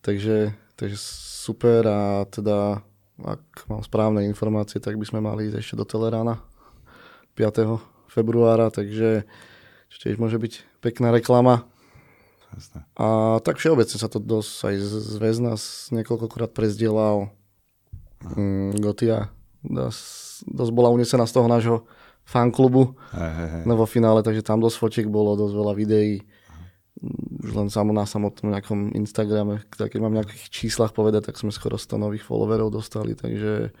Takže, 0.00 0.56
takže 0.78 0.96
super 0.96 1.84
a 1.84 2.24
teda 2.28 2.80
ak 3.18 3.66
mám 3.66 3.82
správne 3.82 4.22
informácie, 4.30 4.78
tak 4.78 4.94
by 4.94 5.02
sme 5.02 5.18
mali 5.18 5.50
ísť 5.50 5.58
ešte 5.58 5.74
do 5.74 5.82
Telerána 5.82 6.38
5. 7.34 7.82
februára, 8.06 8.70
takže 8.70 9.26
tiež 9.90 10.22
môže 10.22 10.38
byť 10.38 10.78
pekná 10.78 11.10
reklama. 11.10 11.66
Jasne. 12.54 12.86
A 12.94 13.38
tak 13.42 13.58
všeobecne 13.58 13.98
sa 13.98 14.06
to 14.06 14.22
dosť 14.22 14.70
aj 14.70 14.74
zväz 15.18 15.36
nás 15.42 15.62
niekoľkokrát 15.90 16.54
prezdielal. 16.54 17.34
Mm, 18.22 18.78
Gotia 18.78 19.34
dosť, 19.66 20.46
dosť 20.46 20.72
bola 20.72 20.94
unesená 20.94 21.26
z 21.26 21.34
toho 21.34 21.48
nášho 21.50 21.78
fanklubu 22.28 22.92
Hej, 23.16 23.32
hej, 23.32 23.48
hej. 23.48 23.62
no, 23.64 23.72
vo 23.80 23.88
finále, 23.88 24.20
takže 24.20 24.44
tam 24.44 24.60
dosť 24.60 24.76
fotiek 24.76 25.08
bolo, 25.08 25.32
dosť 25.32 25.54
veľa 25.56 25.72
videí. 25.72 26.20
Už 27.40 27.54
len 27.54 27.72
samo 27.72 27.94
na 27.96 28.04
samotnom 28.04 28.52
nejakom 28.52 28.92
Instagrame, 28.92 29.64
keď 29.72 30.00
mám 30.02 30.12
nejakých 30.12 30.52
číslach 30.52 30.92
povedať, 30.92 31.32
tak 31.32 31.40
sme 31.40 31.54
skoro 31.54 31.80
100 31.80 31.96
nových 31.96 32.26
followerov 32.26 32.74
dostali, 32.74 33.16
takže 33.16 33.72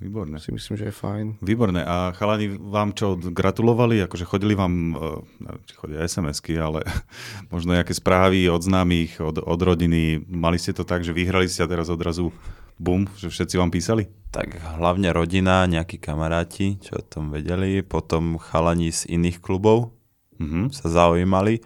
Výborné. 0.00 0.40
si 0.40 0.48
myslím, 0.48 0.80
že 0.80 0.88
je 0.88 0.96
fajn. 0.96 1.44
Výborné. 1.44 1.84
A 1.84 2.16
chalani 2.16 2.48
vám 2.56 2.96
čo, 2.96 3.20
gratulovali? 3.20 4.00
Akože 4.08 4.24
chodili 4.24 4.56
vám, 4.56 4.96
eh, 4.96 4.98
neviem, 5.44 5.62
či 5.68 5.74
chodia 5.76 6.00
SMS-ky, 6.08 6.56
ale 6.56 6.80
možno 7.52 7.76
nejaké 7.76 7.92
správy 7.92 8.48
od 8.48 8.64
známych, 8.64 9.20
od, 9.20 9.44
od 9.44 9.60
rodiny. 9.60 10.24
Mali 10.24 10.56
ste 10.56 10.72
to 10.72 10.88
tak, 10.88 11.04
že 11.04 11.12
vyhrali 11.12 11.44
ste 11.44 11.68
a 11.68 11.70
teraz 11.70 11.92
odrazu 11.92 12.32
bum, 12.80 13.04
že 13.20 13.28
všetci 13.28 13.60
vám 13.60 13.68
písali? 13.68 14.08
Tak 14.32 14.56
hlavne 14.80 15.12
rodina, 15.12 15.68
nejakí 15.68 16.00
kamaráti, 16.00 16.80
čo 16.80 16.98
o 16.98 17.04
tom 17.04 17.28
vedeli, 17.28 17.84
potom 17.84 18.40
chalani 18.40 18.88
z 18.88 19.04
iných 19.12 19.44
klubov 19.44 19.92
Mhm. 20.40 20.72
sa 20.72 20.88
zaujímali 20.88 21.60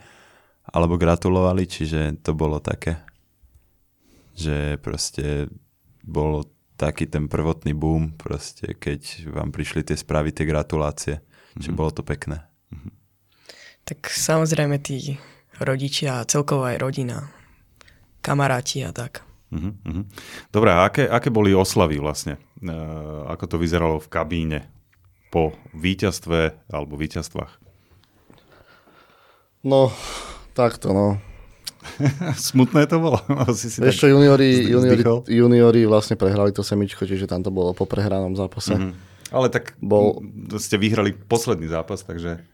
alebo 0.66 0.98
gratulovali, 0.98 1.68
čiže 1.70 2.18
to 2.24 2.34
bolo 2.34 2.58
také, 2.58 2.98
že 4.34 4.80
proste 4.82 5.46
bolo 6.02 6.50
taký 6.74 7.06
ten 7.06 7.30
prvotný 7.30 7.70
boom, 7.70 8.18
proste, 8.18 8.74
keď 8.74 9.30
vám 9.30 9.54
prišli 9.54 9.86
tie 9.86 9.94
správy, 9.94 10.34
tie 10.34 10.48
gratulácie. 10.48 11.22
Čiže 11.54 11.70
bolo 11.70 11.94
to 11.94 12.02
pekné. 12.02 12.42
Tak 13.86 14.10
samozrejme 14.10 14.80
tí 14.82 15.20
rodičia 15.62 16.18
a 16.18 16.26
celkovo 16.26 16.66
aj 16.66 16.82
rodina, 16.82 17.30
kamaráti 18.24 18.82
a 18.82 18.90
tak. 18.90 19.22
Mhm. 19.52 20.08
Dobre, 20.50 20.70
a 20.72 20.88
aké, 20.88 21.04
aké 21.06 21.28
boli 21.28 21.52
oslavy 21.54 22.00
vlastne? 22.00 22.40
E, 22.58 22.72
ako 23.28 23.44
to 23.44 23.56
vyzeralo 23.60 23.96
v 24.00 24.08
kabíne 24.08 24.58
po 25.30 25.52
víťazstve 25.74 26.70
alebo 26.70 26.94
víťazstvách? 26.94 27.58
No, 29.64 29.88
takto 30.52 30.92
no. 30.92 31.06
Smutné 32.50 32.88
to 32.88 32.96
bolo? 33.00 33.20
si 33.58 33.68
si 33.68 33.78
Vieš 33.80 34.04
čo, 34.04 34.08
juniori, 34.08 34.68
juniori, 34.68 35.02
juniori 35.28 35.80
vlastne 35.84 36.16
prehrali 36.16 36.50
to 36.50 36.64
semičko, 36.64 37.04
čiže 37.04 37.28
tam 37.28 37.44
to 37.44 37.52
bolo 37.52 37.76
po 37.76 37.84
prehranom 37.84 38.34
zápase. 38.34 38.74
Mhm. 38.76 38.92
Ale 39.34 39.50
tak 39.50 39.74
Bol- 39.82 40.22
ste 40.62 40.78
vyhrali 40.78 41.10
posledný 41.10 41.66
zápas, 41.66 42.06
takže 42.06 42.44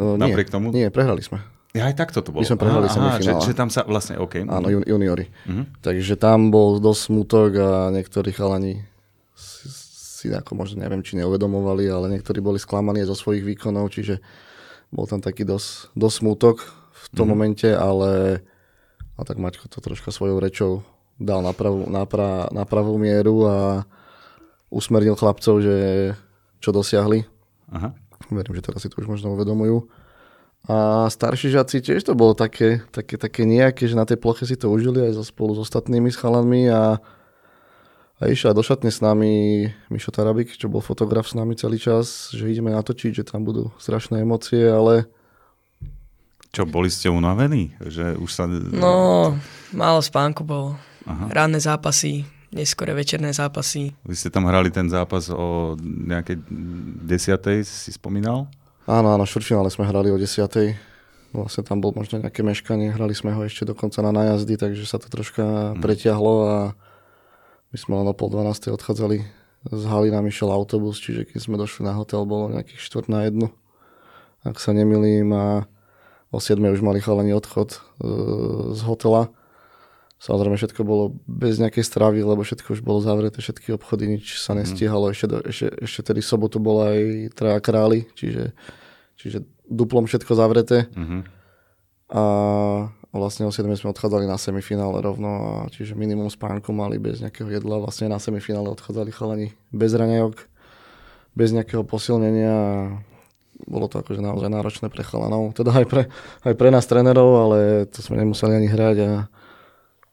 No, 0.00 0.16
nie, 0.16 0.32
Napriek 0.32 0.48
tomu? 0.48 0.72
Nie, 0.72 0.88
prehrali 0.88 1.20
sme. 1.20 1.44
Ja 1.70 1.86
aj 1.86 1.94
takto 1.96 2.18
to 2.18 2.30
bolo. 2.30 2.40
My 2.40 2.48
sme 2.48 2.58
prehrali 2.58 2.86
semifinále. 2.86 3.22
že, 3.40 3.46
že 3.46 3.54
tam 3.54 3.68
sa 3.68 3.82
vlastne, 3.82 4.16
OK. 4.16 4.42
Áno, 4.42 4.66
jun, 4.68 4.82
juniori. 4.82 5.30
Mhm. 5.44 5.80
Takže 5.80 6.14
tam 6.14 6.48
bol 6.48 6.78
dosť 6.78 7.00
smutok 7.06 7.50
a 7.56 7.70
niektorí 7.88 8.30
chalani 8.30 8.82
si, 9.32 9.66
si 9.70 10.26
ako 10.28 10.52
možno 10.54 10.80
neviem, 10.80 11.00
či 11.00 11.14
neuvedomovali, 11.16 11.86
ale 11.86 12.10
niektorí 12.10 12.38
boli 12.38 12.56
sklamaní 12.56 13.00
aj 13.00 13.10
zo 13.10 13.20
svojich 13.20 13.46
výkonov, 13.46 13.88
čiže 13.88 14.18
bol 14.88 15.06
tam 15.06 15.18
taký 15.18 15.42
dosť, 15.42 15.94
dosť 15.94 16.16
smutok 16.18 16.56
v 16.90 17.06
tom 17.12 17.24
Mhm. 17.24 17.32
momente, 17.32 17.68
ale 17.70 18.42
a 19.14 19.22
tak 19.22 19.36
Maťko 19.36 19.68
to 19.68 19.78
troška 19.78 20.10
svojou 20.10 20.36
rečou 20.36 20.82
dal 21.16 21.40
na 21.40 21.52
pravú, 21.52 21.84
na, 21.86 22.02
pra, 22.02 22.48
na 22.48 22.64
pravú 22.64 22.96
mieru 22.96 23.44
a 23.44 23.84
usmernil 24.68 25.14
chlapcov, 25.14 25.60
že 25.60 25.76
čo 26.58 26.70
dosiahli. 26.70 27.24
Aha. 27.70 27.92
Verím, 28.28 28.54
že 28.54 28.62
teraz 28.62 28.80
si 28.80 28.88
to 28.88 28.98
už 28.98 29.08
možno 29.08 29.32
uvedomujú. 29.32 29.84
A 30.68 31.08
starší 31.08 31.56
žiaci 31.56 31.80
tiež 31.80 32.04
to 32.04 32.12
bolo 32.12 32.36
také, 32.36 32.84
také, 32.92 33.16
také 33.16 33.48
nejaké, 33.48 33.88
že 33.88 33.96
na 33.96 34.04
tej 34.04 34.20
ploche 34.20 34.44
si 34.44 34.60
to 34.60 34.68
užili 34.68 35.00
aj 35.08 35.16
so, 35.16 35.24
spolu 35.24 35.56
s 35.56 35.64
ostatnými 35.64 36.12
s 36.12 36.20
chalanmi 36.20 36.68
a, 36.68 37.00
a 38.20 38.22
išiel 38.28 38.52
do 38.52 38.60
šatne 38.60 38.92
s 38.92 39.00
nami 39.00 39.64
Mišo 39.88 40.12
Tarabik, 40.12 40.52
čo 40.52 40.68
bol 40.68 40.84
fotograf 40.84 41.24
s 41.24 41.32
nami 41.32 41.56
celý 41.56 41.80
čas, 41.80 42.28
že 42.36 42.44
ideme 42.44 42.76
natočiť, 42.76 43.24
že 43.24 43.24
tam 43.24 43.48
budú 43.48 43.72
strašné 43.80 44.20
emócie, 44.20 44.68
ale 44.68 45.08
Čo, 46.52 46.68
boli 46.68 46.92
ste 46.92 47.08
unavení? 47.08 47.72
Že 47.80 48.20
už 48.20 48.30
sa... 48.30 48.44
No, 48.50 49.32
málo 49.72 50.04
spánku 50.04 50.44
bolo. 50.44 50.76
Aha. 51.08 51.30
Ranné 51.32 51.56
zápasy, 51.56 52.28
neskore 52.52 52.92
večerné 52.92 53.32
zápasy. 53.32 53.96
Vy 54.04 54.14
ste 54.18 54.28
tam 54.28 54.44
hrali 54.44 54.68
ten 54.68 54.90
zápas 54.92 55.32
o 55.32 55.78
nejakej 55.80 56.42
desiatej, 57.08 57.64
si 57.64 57.90
spomínal? 57.96 58.44
Áno, 58.86 59.08
áno, 59.16 59.24
štvrťfinále 59.24 59.68
sme 59.72 59.88
hrali 59.88 60.12
o 60.12 60.16
10. 60.16 60.76
Vlastne 61.30 61.62
tam 61.62 61.78
bol 61.78 61.94
možno 61.94 62.18
nejaké 62.18 62.42
meškanie, 62.42 62.90
hrali 62.90 63.14
sme 63.14 63.30
ho 63.34 63.46
ešte 63.46 63.62
dokonca 63.62 64.02
na 64.02 64.10
nájazdy, 64.10 64.58
takže 64.58 64.82
sa 64.86 64.98
to 64.98 65.06
troška 65.06 65.78
pretiahlo 65.78 66.34
a 66.46 66.56
my 67.70 67.76
sme 67.78 68.02
len 68.02 68.06
o 68.10 68.14
pol 68.14 68.34
12. 68.34 68.74
odchádzali 68.74 69.22
z 69.70 69.82
haly, 69.86 70.08
nám 70.10 70.26
išiel 70.26 70.50
autobus, 70.50 70.98
čiže 70.98 71.28
keď 71.28 71.40
sme 71.40 71.60
došli 71.60 71.86
na 71.86 71.94
hotel, 71.94 72.24
bolo 72.26 72.50
nejakých 72.50 72.80
štvrt 72.80 73.06
na 73.12 73.28
jednu, 73.28 73.46
ak 74.42 74.56
sa 74.56 74.72
nemilím 74.72 75.30
a 75.36 75.70
o 76.32 76.38
7. 76.38 76.58
už 76.58 76.80
mali 76.80 76.98
chalani 76.98 77.34
odchod 77.36 77.76
e, 77.76 77.78
z 78.72 78.80
hotela. 78.86 79.28
Samozrejme 80.20 80.60
všetko 80.60 80.84
bolo 80.84 81.16
bez 81.24 81.56
nejakej 81.56 81.80
stravy, 81.80 82.20
lebo 82.20 82.44
všetko 82.44 82.76
už 82.76 82.84
bolo 82.84 83.00
zavreté, 83.00 83.40
všetky 83.40 83.72
obchody, 83.72 84.20
nič 84.20 84.36
sa 84.36 84.52
nestíhalo. 84.52 85.08
Ešte, 85.08 85.48
ešte, 85.48 85.66
ešte 85.80 86.00
tedy 86.12 86.20
sobotu 86.20 86.60
bola 86.60 86.92
aj 86.92 87.32
traja 87.32 87.56
králi, 87.64 88.04
čiže, 88.12 88.52
čiže 89.16 89.48
duplom 89.64 90.04
všetko 90.04 90.32
zavreté. 90.36 90.92
Mhm. 90.92 91.24
A 92.10 92.22
vlastne 93.16 93.48
o 93.48 93.54
7 93.54 93.64
sme 93.80 93.96
odchádzali 93.96 94.28
na 94.28 94.36
semifinále 94.36 95.00
rovno, 95.00 95.64
a 95.64 95.72
čiže 95.72 95.96
minimum 95.96 96.28
spánku 96.28 96.68
mali 96.68 97.00
bez 97.00 97.24
nejakého 97.24 97.48
jedla. 97.48 97.80
Vlastne 97.80 98.12
na 98.12 98.20
semifinále 98.20 98.68
odchádzali 98.76 99.08
chalani 99.16 99.56
bez 99.72 99.96
raňajok, 99.96 100.36
bez 101.32 101.54
nejakého 101.56 101.80
posilnenia. 101.80 102.52
a 102.52 103.00
Bolo 103.64 103.88
to 103.88 104.04
akože 104.04 104.20
naozaj 104.20 104.52
náročné 104.52 104.92
pre 104.92 105.00
chalanov, 105.00 105.56
teda 105.56 105.80
aj 105.80 105.86
pre, 105.88 106.02
aj 106.44 106.54
pre 106.60 106.68
nás 106.68 106.84
trénerov, 106.84 107.30
ale 107.48 107.88
to 107.88 108.04
sme 108.04 108.20
nemuseli 108.20 108.52
ani 108.58 108.68
hrať 108.68 108.96
a 109.00 109.10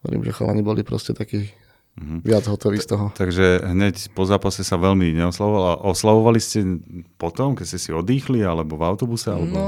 hovorím, 0.00 0.22
že 0.24 0.32
chalani 0.32 0.62
boli 0.62 0.82
proste 0.82 1.12
takí 1.12 1.50
Mhm. 1.98 2.22
viac 2.22 2.46
hotoví 2.46 2.78
z 2.78 2.94
toho. 2.94 3.10
Takže 3.10 3.66
hneď 3.66 4.14
po 4.14 4.22
zápase 4.22 4.62
sa 4.62 4.78
veľmi 4.78 5.18
neoslavovali. 5.18 5.82
Oslavovali 5.82 6.38
ste 6.38 6.78
potom, 7.18 7.58
keď 7.58 7.66
ste 7.66 7.78
si 7.78 7.90
odýchli, 7.90 8.38
alebo 8.38 8.78
v 8.78 8.86
autobuse? 8.86 9.34
Alebo... 9.34 9.50
No, 9.50 9.66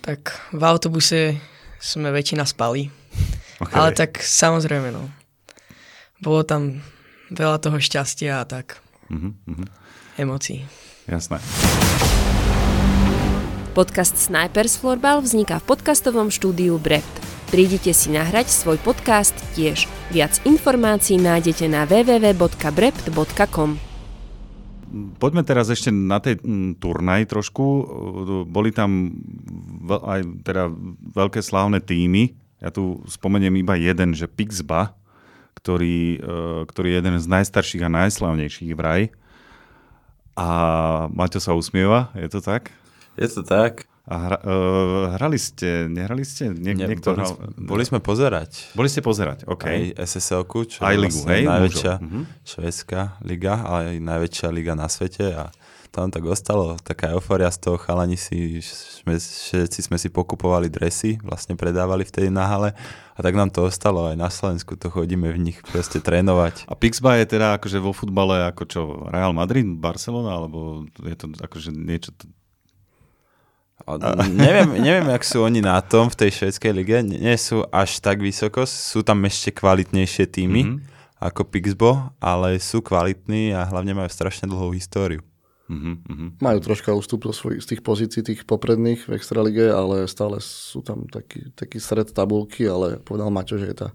tak 0.00 0.32
v 0.56 0.62
autobuse 0.64 1.36
sme 1.76 2.08
väčšina 2.10 2.44
spali. 2.44 2.88
Okay. 3.56 3.72
Ale 3.72 3.96
tak 3.96 4.20
samozrejme, 4.20 4.92
no. 4.92 5.08
Bolo 6.20 6.44
tam 6.44 6.84
veľa 7.32 7.56
toho 7.56 7.80
šťastia 7.80 8.40
a 8.40 8.44
tak 8.44 8.84
Mhm, 9.08 9.32
mhm. 9.48 9.64
emócií. 10.20 10.60
Jasné. 11.08 11.40
Podcast 13.72 14.16
Snipers 14.16 14.76
Florbal 14.76 15.20
vzniká 15.20 15.56
v 15.60 15.72
podcastovom 15.72 16.28
štúdiu 16.28 16.76
Brept. 16.76 17.35
Prídite 17.46 17.94
si 17.94 18.10
nahrať 18.10 18.50
svoj 18.50 18.82
podcast 18.82 19.38
tiež. 19.54 19.86
Viac 20.10 20.42
informácií 20.42 21.14
nájdete 21.14 21.70
na 21.70 21.86
www.brept.com. 21.86 23.70
Poďme 25.22 25.46
teraz 25.46 25.70
ešte 25.70 25.94
na 25.94 26.18
tej 26.18 26.42
mm, 26.42 26.82
turnaj 26.82 27.30
trošku. 27.30 27.64
Boli 28.50 28.74
tam 28.74 29.14
aj 29.86 30.26
teda 30.42 30.74
veľké 31.14 31.38
slávne 31.38 31.78
týmy. 31.78 32.34
Ja 32.58 32.74
tu 32.74 33.06
spomeniem 33.06 33.62
iba 33.62 33.78
jeden, 33.78 34.10
že 34.10 34.26
Pixba, 34.26 34.98
ktorý, 35.54 36.18
e, 36.18 36.66
ktorý 36.66 36.86
je 36.90 36.98
jeden 36.98 37.16
z 37.22 37.26
najstarších 37.30 37.86
a 37.86 37.94
najslavnejších 37.94 38.74
vraj. 38.74 39.14
A 40.34 40.48
Maťo 41.14 41.38
sa 41.38 41.54
usmieva, 41.54 42.10
je 42.18 42.26
to 42.26 42.42
tak? 42.42 42.74
Je 43.14 43.30
to 43.30 43.46
tak? 43.46 43.86
A 44.06 44.14
hra, 44.22 44.38
uh, 44.38 45.18
hrali 45.18 45.34
ste, 45.34 45.90
nehrali 45.90 46.22
ste? 46.22 46.54
Nie, 46.54 46.78
Nie, 46.78 46.86
niekto 46.86 47.10
boli, 47.10 47.26
hral, 47.26 47.32
boli 47.58 47.82
sme 47.82 47.98
pozerať. 47.98 48.70
boli 48.78 48.86
ste 48.86 49.02
pozerať, 49.02 49.50
OK. 49.50 49.64
Aj 49.66 49.82
SSL-ku, 50.06 50.62
čo 50.62 50.86
Aj 50.86 50.94
je 50.94 51.02
ligu, 51.02 51.18
vlastne 51.18 51.34
hej, 51.34 51.42
najväčšia 51.50 51.92
mužov. 51.98 52.06
Mhm. 52.06 52.20
švedská 52.46 53.00
liga, 53.26 53.54
ale 53.66 53.80
aj 53.90 53.98
najväčšia 54.06 54.48
liga 54.54 54.72
na 54.78 54.86
svete 54.86 55.26
a 55.34 55.50
tam 55.90 56.12
tak 56.12 56.22
ostalo 56.28 56.76
taká 56.84 57.10
euforia 57.16 57.48
z 57.48 57.56
toho, 57.56 57.80
chalani 57.80 58.14
si, 58.14 58.60
sme, 58.62 59.16
všetci 59.16 59.80
sme 59.80 59.96
si 59.96 60.12
pokupovali 60.12 60.68
dresy, 60.68 61.16
vlastne 61.24 61.56
predávali 61.56 62.04
vtedy 62.04 62.28
na 62.28 62.44
hale 62.46 62.70
a 63.16 63.20
tak 63.24 63.32
nám 63.32 63.48
to 63.48 63.64
ostalo 63.64 64.12
aj 64.12 64.16
na 64.20 64.28
Slovensku, 64.28 64.76
to 64.76 64.92
chodíme 64.92 65.24
v 65.32 65.40
nich 65.40 65.58
proste 65.64 65.98
trénovať. 65.98 66.68
A 66.68 66.76
Pixba 66.76 67.16
je 67.18 67.32
teda 67.40 67.56
akože 67.56 67.80
vo 67.80 67.96
futbale 67.96 68.44
ako 68.44 68.62
čo, 68.68 68.80
Real 69.08 69.32
Madrid, 69.32 69.64
Barcelona, 69.66 70.36
alebo 70.36 70.84
je 71.00 71.16
to 71.16 71.26
akože 71.32 71.72
niečo... 71.72 72.12
t- 72.14 72.28
A 73.86 74.26
neviem, 74.26 74.82
neviem, 74.82 75.06
jak 75.14 75.22
sú 75.22 75.46
oni 75.46 75.62
na 75.62 75.78
tom 75.78 76.10
v 76.10 76.26
tej 76.26 76.30
švedskej 76.42 76.72
lige, 76.74 76.98
nie 77.06 77.34
sú 77.38 77.62
až 77.70 78.02
tak 78.02 78.18
vysoko, 78.18 78.66
sú 78.66 79.06
tam 79.06 79.22
ešte 79.22 79.54
kvalitnejšie 79.54 80.26
týmy 80.26 80.62
Mhm. 80.66 80.70
mm-hmm. 80.74 80.94
ako 81.22 81.42
Pixbo, 81.46 82.10
ale 82.18 82.58
sú 82.58 82.82
kvalitní 82.82 83.54
a 83.54 83.62
hlavne 83.62 83.94
majú 83.94 84.10
strašne 84.10 84.50
dlhú 84.50 84.74
históriu. 84.74 85.22
Uh-huh. 85.66 85.98
Majú 86.38 86.58
troška 86.62 86.94
ústup 86.94 87.26
zo 87.26 87.34
svojich, 87.34 87.58
z 87.58 87.66
tých 87.74 87.82
pozícií 87.82 88.22
tých 88.22 88.46
popredných 88.46 89.02
v 89.02 89.18
Extralige, 89.18 89.66
ale 89.66 90.06
stále 90.06 90.38
sú 90.38 90.78
tam 90.78 91.10
taký, 91.10 91.50
taký 91.58 91.82
sred 91.82 92.06
tabulky, 92.14 92.70
ale 92.70 93.02
povedal 93.02 93.34
Maťo, 93.34 93.58
že 93.58 93.74
je 93.74 93.76
tá, 93.82 93.88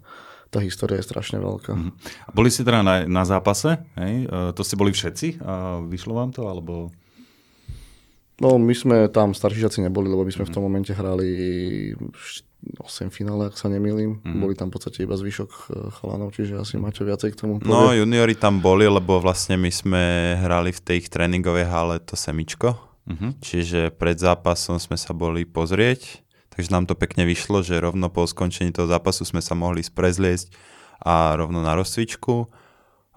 tá 0.52 0.60
história 0.60 1.00
je 1.00 1.08
strašne 1.08 1.40
veľká. 1.40 1.72
Mhm. 1.72 1.90
A 2.28 2.30
boli 2.36 2.52
ste 2.52 2.68
teda 2.68 2.84
na, 2.84 3.08
na 3.08 3.24
zápase, 3.24 3.80
hej? 3.96 4.28
E, 4.28 4.52
to 4.52 4.60
ste 4.60 4.76
boli 4.76 4.92
všetci 4.92 5.40
a 5.40 5.80
vyšlo 5.80 6.12
vám 6.12 6.28
to, 6.36 6.44
alebo... 6.44 6.92
No, 8.40 8.56
my 8.56 8.72
sme 8.72 8.96
tam, 9.12 9.36
starší 9.36 9.68
žiaci 9.68 9.78
neboli, 9.84 10.08
lebo 10.08 10.24
my 10.24 10.32
sme 10.32 10.48
v 10.48 10.54
tom 10.54 10.64
momente 10.64 10.96
hrali 10.96 11.28
8 12.62 13.10
finále, 13.10 13.50
ak 13.50 13.58
sa 13.58 13.66
nemýlim. 13.66 14.22
Mm. 14.22 14.38
Boli 14.38 14.54
tam 14.54 14.70
v 14.70 14.78
podstate 14.78 15.02
iba 15.02 15.18
zvyšok 15.18 15.50
e, 15.50 15.60
chalanov, 15.98 16.30
čiže 16.32 16.56
asi 16.56 16.78
máte 16.78 17.02
viacej 17.02 17.34
k 17.34 17.38
tomu 17.38 17.58
povie. 17.58 17.74
No, 17.74 17.90
juniori 17.90 18.38
tam 18.38 18.62
boli, 18.62 18.86
lebo 18.86 19.18
vlastne 19.18 19.58
my 19.58 19.70
sme 19.70 20.02
hrali 20.38 20.70
v 20.70 20.80
tej 20.80 20.96
ich 21.02 21.08
tréningovej 21.10 21.66
hale 21.66 21.98
to 21.98 22.14
semičko. 22.14 22.78
Mm-hmm. 23.02 23.30
Čiže 23.42 23.80
pred 23.98 24.14
zápasom 24.14 24.78
sme 24.78 24.94
sa 24.94 25.10
boli 25.10 25.42
pozrieť, 25.42 26.22
takže 26.54 26.70
nám 26.70 26.86
to 26.86 26.94
pekne 26.94 27.26
vyšlo, 27.26 27.66
že 27.66 27.82
rovno 27.82 28.06
po 28.14 28.22
skončení 28.22 28.70
toho 28.70 28.86
zápasu 28.86 29.26
sme 29.26 29.42
sa 29.42 29.58
mohli 29.58 29.82
sprezliesť 29.82 30.54
a 31.02 31.34
rovno 31.34 31.66
na 31.66 31.74
rozcvičku. 31.74 32.46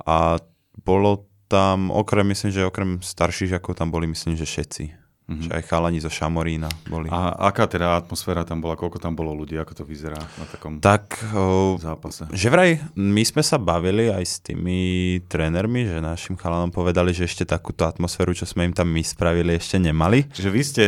A 0.09 0.41
bolo 0.81 1.29
tam, 1.45 1.93
okrem, 1.93 2.33
myslím, 2.33 2.49
že 2.49 2.65
okrem 2.65 3.05
starších 3.05 3.61
ako 3.61 3.77
tam 3.77 3.93
boli, 3.93 4.09
myslím, 4.09 4.33
že 4.33 4.49
všetci. 4.49 5.04
Mm-hmm. 5.25 5.49
Že 5.49 5.51
aj 5.57 5.63
chalani 5.65 5.97
zo 5.97 6.11
Šamorína 6.13 6.69
boli. 6.85 7.09
A 7.09 7.33
aká 7.49 7.65
teda 7.65 7.97
atmosféra 7.97 8.45
tam 8.45 8.61
bola? 8.61 8.77
Koľko 8.77 9.01
tam 9.01 9.17
bolo 9.17 9.33
ľudí? 9.33 9.57
Ako 9.57 9.73
to 9.73 9.81
vyzerá 9.81 10.21
na 10.21 10.45
takom 10.45 10.77
tak, 10.77 11.17
o, 11.33 11.81
zápase? 11.81 12.29
Že 12.29 12.47
vraj, 12.53 12.71
my 12.93 13.25
sme 13.25 13.41
sa 13.41 13.57
bavili 13.57 14.13
aj 14.13 14.21
s 14.21 14.37
tými 14.45 15.17
trénermi, 15.25 15.89
že 15.89 15.97
našim 15.97 16.37
chalanom 16.37 16.69
povedali, 16.69 17.09
že 17.09 17.25
ešte 17.25 17.41
takúto 17.41 17.89
atmosféru, 17.89 18.37
čo 18.37 18.45
sme 18.45 18.69
im 18.69 18.73
tam 18.77 18.85
my 18.85 19.01
spravili, 19.01 19.57
ešte 19.57 19.81
nemali. 19.81 20.29
Čiže 20.29 20.49
vy 20.53 20.61
ste 20.61 20.83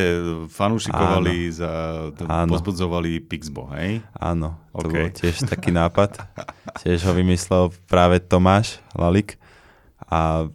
fanúšikovali, 0.54 1.50
za, 1.50 1.72
Áno. 2.30 2.54
pozbudzovali 2.54 3.18
Pixbo, 3.26 3.74
hej? 3.74 4.06
Áno, 4.14 4.54
to 4.70 4.86
okay. 4.86 5.02
bol 5.02 5.08
tiež 5.18 5.50
taký 5.50 5.74
nápad. 5.74 6.14
tiež 6.86 7.10
ho 7.10 7.14
vymyslel 7.18 7.74
práve 7.90 8.22
Tomáš 8.22 8.86
Lalik. 8.94 9.42
A 10.14 10.46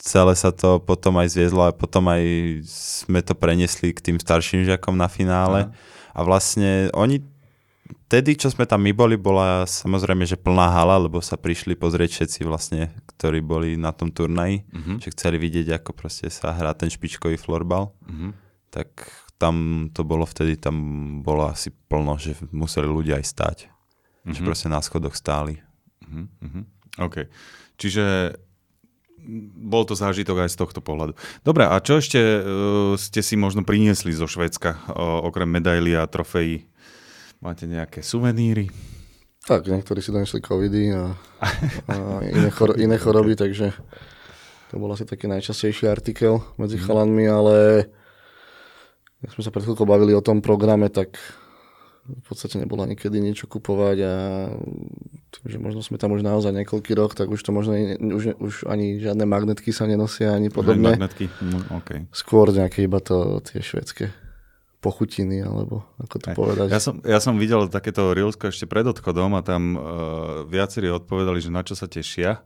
celé 0.00 0.32
sa 0.32 0.50
to 0.50 0.80
potom 0.80 1.20
aj 1.20 1.36
zviezlo 1.36 1.68
a 1.68 1.76
potom 1.76 2.08
aj 2.08 2.24
sme 2.64 3.20
to 3.20 3.36
prenesli 3.36 3.92
k 3.92 4.00
tým 4.00 4.16
starším 4.16 4.64
žiakom 4.64 4.96
na 4.96 5.06
finále. 5.06 5.68
Aha. 5.68 5.72
A 6.16 6.20
vlastne 6.26 6.88
oni 6.96 7.22
Tedy, 8.10 8.34
čo 8.34 8.50
sme 8.50 8.66
tam 8.66 8.82
my 8.82 8.90
boli, 8.90 9.14
bola 9.14 9.66
samozrejme, 9.66 10.26
že 10.26 10.38
plná 10.38 10.66
hala, 10.74 10.98
lebo 10.98 11.22
sa 11.22 11.38
prišli 11.38 11.78
pozrieť 11.78 12.18
všetci 12.18 12.40
vlastne, 12.42 12.90
ktorí 13.14 13.38
boli 13.38 13.78
na 13.78 13.94
tom 13.94 14.10
turnaji, 14.10 14.66
uh-huh. 14.66 14.98
že 14.98 15.14
chceli 15.14 15.38
vidieť, 15.38 15.78
ako 15.78 15.94
proste 15.94 16.26
sa 16.26 16.50
hrá 16.54 16.74
ten 16.74 16.90
špičkový 16.90 17.38
florbal. 17.38 17.94
Uh-huh. 18.06 18.34
Tak 18.74 19.10
tam 19.38 19.86
to 19.94 20.02
bolo 20.02 20.26
vtedy, 20.26 20.58
tam 20.58 20.74
bolo 21.22 21.50
asi 21.50 21.70
plno, 21.70 22.18
že 22.18 22.34
museli 22.50 22.90
ľudia 22.90 23.18
aj 23.22 23.26
stáť. 23.26 23.58
Uh-huh. 23.66 24.34
Že 24.34 24.40
proste 24.42 24.68
na 24.70 24.82
schodoch 24.82 25.14
stáli. 25.14 25.62
Uh-huh. 26.02 26.66
OK. 26.98 27.30
Čiže 27.78 28.34
bol 29.56 29.84
to 29.84 29.94
zážitok 29.94 30.44
aj 30.46 30.50
z 30.54 30.60
tohto 30.60 30.80
pohľadu. 30.80 31.14
Dobre, 31.44 31.68
a 31.68 31.76
čo 31.80 32.00
ešte 32.00 32.18
uh, 32.18 32.94
ste 32.96 33.20
si 33.20 33.36
možno 33.36 33.62
priniesli 33.62 34.10
zo 34.12 34.24
Švedska, 34.26 34.76
uh, 34.90 35.22
okrem 35.24 35.48
medaily 35.48 35.96
a 35.96 36.08
trofejí? 36.08 36.66
Máte 37.40 37.64
nejaké 37.64 38.04
suveníry? 38.04 38.68
Tak, 39.48 39.64
niektorí 39.64 40.04
si 40.04 40.12
donesli 40.12 40.44
covidy 40.44 40.92
a, 40.92 41.16
a 41.88 41.96
iné, 42.28 42.52
chor- 42.52 42.76
iné 42.76 43.00
choroby, 43.00 43.32
takže 43.32 43.72
to 44.68 44.76
bol 44.76 44.92
asi 44.92 45.08
taký 45.08 45.26
najčastejší 45.26 45.88
artikel 45.88 46.44
medzi 46.60 46.76
chalanmi, 46.76 47.24
ale 47.24 47.88
keď 49.24 49.28
sme 49.32 49.42
sa 49.42 49.52
pred 49.52 49.64
chvíľkou 49.64 49.88
bavili 49.88 50.12
o 50.12 50.20
tom 50.20 50.44
programe, 50.44 50.92
tak 50.92 51.16
v 52.08 52.24
podstate 52.26 52.56
nebolo 52.58 52.86
nikedy 52.88 53.20
niečo 53.20 53.46
kupovať 53.46 53.96
a 54.02 54.14
tým, 55.30 55.46
že 55.46 55.58
možno 55.62 55.80
sme 55.84 56.00
tam 56.00 56.16
už 56.16 56.26
naozaj 56.26 56.50
niekoľký 56.50 56.92
rok, 56.96 57.14
tak 57.14 57.30
už 57.30 57.40
to 57.40 57.50
možno 57.54 57.76
už, 57.98 58.40
už 58.40 58.54
ani 58.66 58.98
žiadne 58.98 59.24
magnetky 59.28 59.70
sa 59.70 59.86
nenosia 59.86 60.34
ani 60.34 60.50
podobne. 60.50 60.96
Magnetky, 60.96 61.30
no, 61.44 61.62
okay. 61.78 62.08
Skôr 62.10 62.50
nejaké 62.50 62.84
iba 62.88 62.98
to 62.98 63.38
tie 63.46 63.62
švedské 63.62 64.10
pochutiny, 64.80 65.44
alebo 65.44 65.84
ako 66.00 66.16
to 66.16 66.28
Aj. 66.32 66.36
povedať. 66.36 66.66
Ja 66.72 66.80
som, 66.80 67.04
ja 67.04 67.20
som 67.20 67.36
videl 67.36 67.68
takéto 67.68 68.16
Rilsko 68.16 68.48
ešte 68.48 68.64
pred 68.64 68.88
odchodom 68.88 69.36
a 69.36 69.44
tam 69.44 69.76
uh, 69.76 69.80
viacerí 70.48 70.88
odpovedali, 70.88 71.38
že 71.38 71.52
na 71.52 71.60
čo 71.60 71.76
sa 71.76 71.84
tešia 71.84 72.40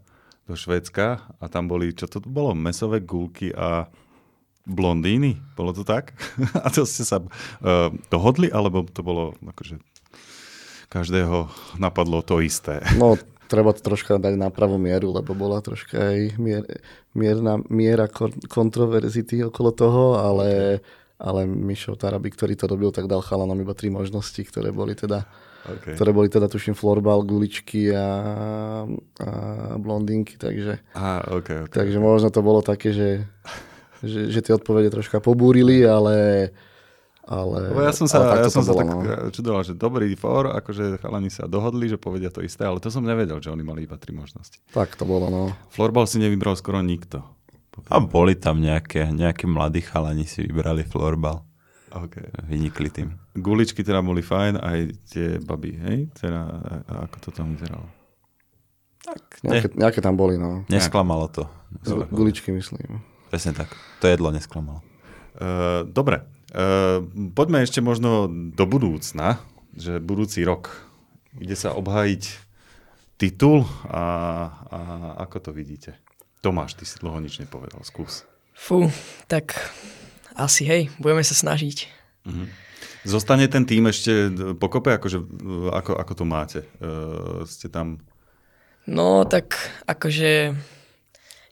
do 0.44 0.58
Švedska 0.58 1.24
a 1.40 1.44
tam 1.46 1.70
boli, 1.70 1.94
čo 1.94 2.10
to 2.10 2.20
bolo, 2.20 2.52
mesové 2.52 3.00
gulky 3.00 3.54
a 3.54 3.86
blondíny, 4.64 5.36
bolo 5.56 5.76
to 5.76 5.84
tak? 5.84 6.16
A 6.64 6.68
to 6.72 6.88
ste 6.88 7.04
sa 7.04 7.20
uh, 7.20 7.92
dohodli, 8.08 8.48
alebo 8.48 8.84
to 8.84 9.04
bolo 9.04 9.36
akože 9.44 9.80
každého 10.88 11.50
napadlo 11.80 12.24
to 12.24 12.40
isté? 12.40 12.80
No, 13.00 13.16
treba 13.48 13.76
to 13.76 13.84
troška 13.84 14.16
dať 14.16 14.34
na 14.40 14.48
pravú 14.48 14.80
mieru, 14.80 15.12
lebo 15.12 15.36
bola 15.36 15.60
troška 15.60 16.00
aj 16.00 16.18
mier, 16.40 16.64
mierna, 17.12 17.60
miera 17.68 18.08
kontroverzity 18.48 19.44
okolo 19.46 19.70
toho, 19.70 20.04
ale, 20.16 20.80
ale 21.20 21.44
Mišo 21.44 21.94
Tarabi, 21.94 22.32
ktorý 22.32 22.56
to 22.56 22.64
robil, 22.66 22.88
tak 22.88 23.06
dal 23.06 23.20
chalanom 23.20 23.60
iba 23.60 23.76
tri 23.76 23.92
možnosti, 23.92 24.40
ktoré 24.40 24.72
boli 24.72 24.96
teda 24.96 25.28
Okay. 25.64 25.96
ktoré 25.96 26.12
boli 26.12 26.28
teda 26.28 26.44
tuším 26.44 26.76
florbal, 26.76 27.24
guličky 27.24 27.88
a, 27.88 28.04
a 28.84 29.28
blondinky, 29.80 30.36
takže, 30.36 30.76
ah, 30.92 31.24
okay, 31.24 31.64
okay. 31.64 31.72
takže 31.72 31.96
možno 31.96 32.28
to 32.28 32.44
bolo 32.44 32.60
také, 32.60 32.92
že 32.92 33.24
že, 34.04 34.28
že 34.30 34.40
tie 34.44 34.54
odpovede 34.54 34.88
troška 34.92 35.18
pobúrili, 35.18 35.82
ale... 35.84 36.50
ale 37.24 37.72
Lebo 37.72 37.82
ja 37.84 37.92
som 37.96 38.04
sa, 38.04 38.36
ja 38.36 38.52
som 38.52 38.60
sa 38.60 38.76
tak 38.76 38.88
no. 38.88 39.00
čudoval, 39.32 39.64
že 39.64 39.72
dobrý 39.72 40.12
for, 40.14 40.52
akože 40.52 41.00
chalani 41.00 41.32
sa 41.32 41.48
dohodli, 41.48 41.88
že 41.88 41.96
povedia 41.96 42.28
to 42.28 42.44
isté, 42.44 42.68
ale 42.68 42.78
to 42.78 42.92
som 42.92 43.02
nevedel, 43.02 43.40
že 43.40 43.48
oni 43.48 43.64
mali 43.64 43.88
iba 43.88 43.96
tri 43.96 44.12
možnosti. 44.12 44.60
Tak 44.72 44.94
to 44.94 45.08
bolo, 45.08 45.32
no. 45.32 45.52
Florbal 45.72 46.04
si 46.04 46.20
nevybral 46.20 46.54
skoro 46.54 46.84
nikto. 46.84 47.24
A 47.90 47.98
boli 47.98 48.38
tam 48.38 48.62
nejaké, 48.62 49.10
nejaké 49.10 49.50
mladí 49.50 49.82
chalani 49.82 50.30
si 50.30 50.46
vybrali 50.46 50.86
florbal. 50.86 51.42
Okay. 51.94 52.26
Vynikli 52.50 52.90
tým. 52.90 53.14
Guličky 53.38 53.86
teda 53.86 54.02
boli 54.02 54.18
fajn, 54.18 54.58
aj 54.58 54.78
tie 55.14 55.38
baby, 55.38 55.78
hej? 55.78 55.98
Teda, 56.18 56.50
ako 56.90 57.16
to 57.22 57.30
tam 57.30 57.54
vyzeralo? 57.54 57.86
Tak, 59.06 59.46
nejaké, 59.46 59.68
ne, 59.70 59.78
nejaké 59.78 60.00
tam 60.02 60.18
boli, 60.18 60.34
no. 60.34 60.66
Nesklamalo 60.66 61.30
to. 61.30 61.46
Guličky, 62.10 62.50
myslím. 62.50 62.98
Presne 63.34 63.50
tak. 63.50 63.74
To 63.98 64.06
jedlo 64.06 64.30
nesklamalo. 64.30 64.78
Uh, 65.34 65.82
dobre. 65.90 66.22
Uh, 66.54 67.02
poďme 67.34 67.66
ešte 67.66 67.82
možno 67.82 68.30
do 68.30 68.62
budúcna, 68.62 69.42
že 69.74 69.98
budúci 69.98 70.46
rok. 70.46 70.70
Ide 71.42 71.58
sa 71.58 71.74
obhájiť 71.74 72.30
titul 73.18 73.66
a, 73.90 74.06
a 74.70 74.78
ako 75.26 75.36
to 75.42 75.50
vidíte? 75.50 75.98
Tomáš, 76.46 76.78
ty 76.78 76.86
si 76.86 76.94
dlho 77.02 77.18
nič 77.18 77.42
nepovedal, 77.42 77.82
skús. 77.82 78.22
Fú, 78.54 78.86
tak 79.26 79.58
asi 80.38 80.62
hej, 80.62 80.94
budeme 81.02 81.26
sa 81.26 81.34
snažiť. 81.34 81.90
Uh-huh. 82.30 82.46
Zostane 83.02 83.50
ten 83.50 83.66
tým 83.66 83.90
ešte 83.90 84.30
pokope, 84.62 84.94
akože, 84.94 85.18
ako, 85.74 85.98
ako 85.98 86.12
to 86.14 86.22
máte? 86.22 86.60
Uh, 86.78 87.42
ste 87.50 87.66
tam... 87.66 87.98
No 88.86 89.26
tak 89.26 89.58
akože 89.90 90.54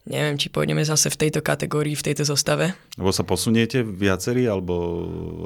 neviem, 0.06 0.36
či 0.38 0.50
pôjdeme 0.50 0.82
zase 0.82 1.10
v 1.10 1.20
tejto 1.26 1.40
kategórii, 1.44 1.94
v 1.94 2.06
tejto 2.06 2.26
zostave. 2.26 2.74
Lebo 2.98 3.10
sa 3.14 3.22
posuniete 3.22 3.86
viacerí, 3.86 4.46
alebo 4.50 4.74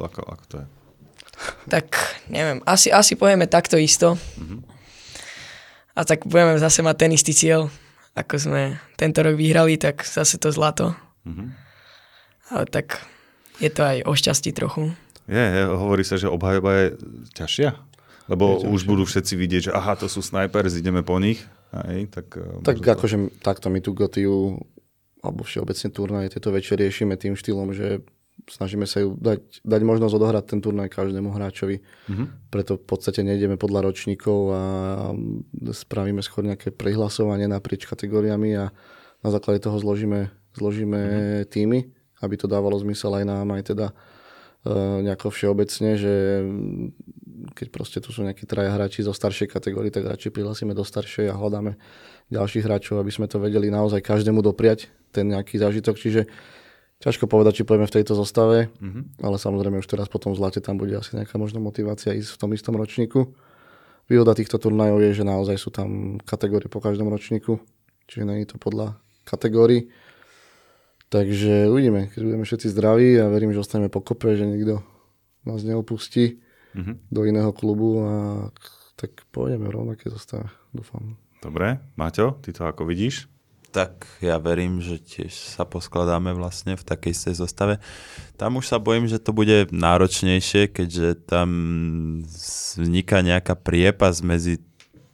ako, 0.05 0.21
ako 0.25 0.45
to 0.49 0.55
je? 0.61 0.66
Tak 1.69 1.87
neviem, 2.33 2.64
asi, 2.64 2.88
asi 2.88 3.12
pojeme 3.12 3.45
takto 3.45 3.77
isto. 3.77 4.16
Uh-huh. 4.16 4.61
A 5.92 6.05
tak 6.05 6.25
budeme 6.25 6.57
zase 6.57 6.81
mať 6.81 6.97
ten 6.97 7.12
istý 7.12 7.37
cieľ, 7.37 7.69
ako 8.16 8.35
sme 8.40 8.81
tento 8.97 9.21
rok 9.21 9.37
vyhrali, 9.37 9.77
tak 9.77 10.01
zase 10.05 10.40
to 10.40 10.49
zlato. 10.49 10.97
Uh-huh. 11.29 11.53
Ale 12.49 12.64
tak 12.69 13.05
je 13.61 13.69
to 13.69 13.85
aj 13.85 13.99
o 14.09 14.12
šťastí 14.16 14.57
trochu. 14.57 14.97
Je, 15.27 15.42
je, 15.42 15.62
hovorí 15.66 16.07
sa, 16.07 16.16
že 16.16 16.31
obhajoba 16.31 16.71
je 16.73 16.87
ťažšia? 17.35 17.71
Lebo 18.27 18.59
je 18.59 18.66
už 18.71 18.87
budú 18.87 19.07
všetci 19.07 19.35
vidieť, 19.38 19.62
že 19.71 19.75
aha, 19.75 19.95
to 19.95 20.11
sú 20.11 20.23
snajpers, 20.23 20.79
ideme 20.79 21.03
po 21.03 21.19
nich. 21.19 21.42
Hej, 21.85 22.09
tak 22.09 22.27
eh, 22.41 22.62
tak 22.65 22.81
to... 22.81 22.89
akože 22.89 23.17
takto 23.45 23.69
my 23.69 23.85
tu 23.85 23.93
Gotiu 23.93 24.61
alebo 25.21 25.43
všeobecne 25.43 25.89
turnaje 25.91 26.33
tieto 26.39 26.55
večer 26.55 26.79
riešime 26.79 27.19
tým 27.19 27.35
štýlom, 27.35 27.75
že 27.75 28.07
snažíme 28.47 28.87
sa 28.87 29.03
ju 29.03 29.19
dať, 29.19 29.65
dať 29.65 29.81
možnosť 29.83 30.15
odohrať 30.15 30.45
ten 30.47 30.61
turnaj 30.62 30.93
každému 30.93 31.35
hráčovi. 31.35 31.83
Mm-hmm. 31.83 32.27
Preto 32.53 32.79
v 32.79 32.85
podstate 32.87 33.27
nejdeme 33.27 33.59
podľa 33.59 33.91
ročníkov 33.91 34.39
a 34.55 34.62
spravíme 35.73 36.23
skôr 36.23 36.47
nejaké 36.47 36.71
prihlasovanie 36.71 37.51
naprieč 37.51 37.89
kategóriami 37.89 38.55
a 38.55 38.71
na 39.25 39.29
základe 39.33 39.65
toho 39.65 39.81
zložíme, 39.81 40.31
zložíme 40.55 41.01
mm-hmm. 41.01 41.47
týmy, 41.51 41.79
aby 42.23 42.35
to 42.39 42.47
dávalo 42.47 42.79
zmysel 42.79 43.17
aj 43.19 43.25
nám, 43.27 43.49
aj 43.57 43.62
teda 43.75 43.87
uh, 43.91 45.03
nejako 45.03 45.33
všeobecne, 45.33 45.91
že 45.99 46.15
keď 47.55 47.66
proste 47.68 47.99
tu 48.01 48.11
sú 48.11 48.25
nejakí 48.25 48.49
traja 48.49 48.72
hráči 48.72 49.05
zo 49.05 49.12
staršej 49.12 49.53
kategórie, 49.53 49.92
tak 49.92 50.09
radšej 50.09 50.33
prihlasíme 50.33 50.72
do 50.72 50.83
staršej 50.83 51.31
a 51.31 51.35
hľadáme 51.37 51.77
ďalších 52.33 52.64
hráčov, 52.64 52.99
aby 52.99 53.12
sme 53.12 53.27
to 53.29 53.38
vedeli 53.38 53.68
naozaj 53.70 54.03
každému 54.03 54.40
dopriať, 54.42 54.88
ten 55.12 55.29
nejaký 55.31 55.61
zážitok. 55.61 55.94
Čiže 55.96 56.20
ťažko 57.01 57.29
povedať, 57.29 57.62
či 57.62 57.68
pojeme 57.68 57.85
v 57.85 57.94
tejto 58.01 58.16
zostave, 58.16 58.72
mm-hmm. 58.72 59.20
ale 59.20 59.37
samozrejme 59.37 59.81
už 59.85 59.88
teraz 59.88 60.09
po 60.09 60.16
tom 60.16 60.33
zlate 60.33 60.64
tam 60.64 60.81
bude 60.81 60.96
asi 60.96 61.16
nejaká 61.16 61.37
možná 61.37 61.61
motivácia 61.61 62.16
ísť 62.16 62.37
v 62.37 62.40
tom 62.40 62.51
istom 62.57 62.75
ročníku. 62.75 63.37
Výhoda 64.07 64.33
týchto 64.38 64.57
turnajov 64.57 65.03
je, 65.03 65.11
že 65.18 65.25
naozaj 65.27 65.57
sú 65.59 65.75
tam 65.75 66.20
kategórie 66.22 66.70
po 66.70 66.79
každom 66.79 67.11
ročníku, 67.11 67.59
čiže 68.07 68.22
je 68.22 68.49
to 68.49 68.57
podľa 68.57 68.96
kategórií. 69.27 69.90
Takže 71.07 71.70
uvidíme, 71.70 72.11
keď 72.11 72.20
budeme 72.22 72.44
všetci 72.46 72.66
zdraví 72.70 73.14
a 73.22 73.31
verím, 73.31 73.55
že 73.55 73.62
ostaneme 73.62 73.90
pokope, 73.90 74.35
že 74.35 74.46
nikto 74.46 74.83
nás 75.46 75.62
neopustí 75.62 76.42
mm-hmm. 76.77 76.97
do 77.09 77.21
iného 77.25 77.51
klubu 77.57 78.05
a 78.05 78.12
tak 78.97 79.25
pôjdeme 79.33 79.69
v 79.69 79.77
rovnaké 79.77 80.12
zostave, 80.12 80.53
dúfam. 80.77 81.17
Dobre, 81.41 81.81
Maťo, 81.97 82.41
ty 82.45 82.53
to 82.53 82.65
ako 82.65 82.89
vidíš? 82.89 83.29
Tak 83.77 84.09
ja 84.25 84.41
verím, 84.41 84.81
že 84.81 84.97
tiež 84.97 85.33
sa 85.33 85.69
poskladáme 85.69 86.33
vlastne 86.33 86.81
v 86.81 86.87
takej 86.87 87.12
istej 87.12 87.35
zostave. 87.45 87.77
Tam 88.41 88.57
už 88.57 88.73
sa 88.73 88.81
bojím, 88.81 89.05
že 89.05 89.21
to 89.21 89.37
bude 89.37 89.69
náročnejšie, 89.69 90.73
keďže 90.73 91.29
tam 91.29 91.49
vzniká 92.25 93.21
nejaká 93.21 93.53
priepas 93.53 94.25
medzi 94.25 94.65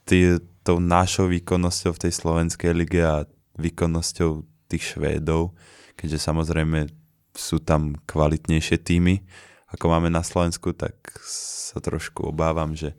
tý, 0.07 0.39
tou 0.63 0.79
našou 0.79 1.27
výkonnosťou 1.27 1.91
v 1.91 2.03
tej 2.07 2.13
slovenskej 2.15 2.71
lige 2.71 3.03
a 3.03 3.27
výkonnosťou 3.59 4.47
tých 4.71 4.95
Švédov, 4.95 5.59
keďže 5.99 6.23
samozrejme 6.23 6.87
sú 7.35 7.59
tam 7.59 7.99
kvalitnejšie 8.07 8.79
týmy, 8.79 9.27
ako 9.73 9.85
máme 9.89 10.13
na 10.13 10.21
Slovensku, 10.21 10.77
tak 10.77 10.95
sa 11.25 11.81
trošku 11.81 12.29
obávam, 12.29 12.77
že 12.77 12.93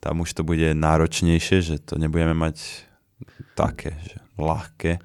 tam 0.00 0.24
už 0.24 0.32
to 0.32 0.42
bude 0.44 0.72
náročnejšie, 0.76 1.58
že 1.60 1.76
to 1.80 2.00
nebudeme 2.00 2.36
mať 2.36 2.88
také, 3.56 3.96
že 4.04 4.16
ľahké. 4.40 5.00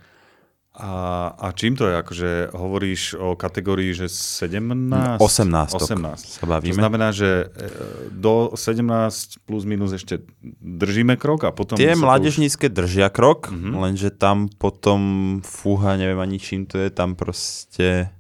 A, 0.76 0.92
a 1.40 1.56
čím 1.56 1.80
to 1.80 1.88
je? 1.88 1.96
Akože 1.96 2.30
hovoríš 2.52 3.16
o 3.16 3.40
kategórii, 3.40 3.96
že 3.96 4.12
17? 4.12 5.24
18. 5.24 5.72
18. 5.72 6.20
Sa 6.20 6.44
bavíme. 6.44 6.76
To 6.76 6.84
znamená, 6.84 7.16
že 7.16 7.48
e, 7.48 7.72
do 8.12 8.52
17 8.60 9.48
plus 9.48 9.64
minus 9.64 9.96
ešte 9.96 10.20
držíme 10.60 11.16
krok 11.16 11.48
a 11.48 11.56
potom... 11.56 11.80
Tie 11.80 11.96
mládežnícke 11.96 12.68
už... 12.68 12.76
držia 12.76 13.08
krok, 13.08 13.56
uh-huh. 13.56 13.72
lenže 13.88 14.12
tam 14.12 14.52
potom 14.52 15.40
fúha, 15.48 15.96
neviem 15.96 16.20
ani 16.20 16.44
čím 16.44 16.68
to 16.68 16.76
je, 16.76 16.92
tam 16.92 17.16
proste 17.16 18.12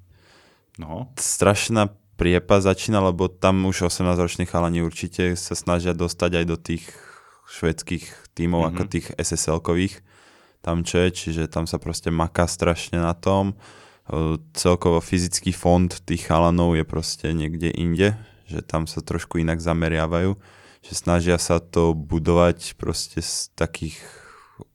no. 0.79 1.11
strašná 1.19 1.91
priepa 2.15 2.63
začína, 2.63 3.03
lebo 3.03 3.27
tam 3.27 3.67
už 3.67 3.91
18-roční 3.91 4.47
chalani 4.47 4.81
určite 4.81 5.35
sa 5.35 5.53
snažia 5.53 5.91
dostať 5.91 6.31
aj 6.41 6.45
do 6.47 6.57
tých 6.57 6.83
švedských 7.45 8.33
tímov 8.33 8.65
mm-hmm. 8.65 8.75
ako 8.75 8.83
tých 8.89 9.07
SSL-kových 9.19 10.01
tam 10.65 10.81
čo 10.81 11.05
je, 11.05 11.09
čiže 11.13 11.45
tam 11.45 11.69
sa 11.69 11.77
proste 11.77 12.09
maká 12.09 12.49
strašne 12.49 12.97
na 12.97 13.13
tom. 13.13 13.53
Celkovo 14.57 14.97
fyzický 14.97 15.53
fond 15.53 15.93
tých 15.93 16.25
chalanov 16.25 16.73
je 16.73 16.81
proste 16.81 17.29
niekde 17.37 17.69
inde, 17.69 18.17
že 18.49 18.65
tam 18.65 18.89
sa 18.89 19.05
trošku 19.05 19.37
inak 19.37 19.61
zameriavajú, 19.61 20.33
že 20.81 20.93
snažia 20.97 21.37
sa 21.37 21.61
to 21.61 21.93
budovať 21.93 22.73
proste 22.81 23.21
z 23.21 23.53
takých 23.53 24.01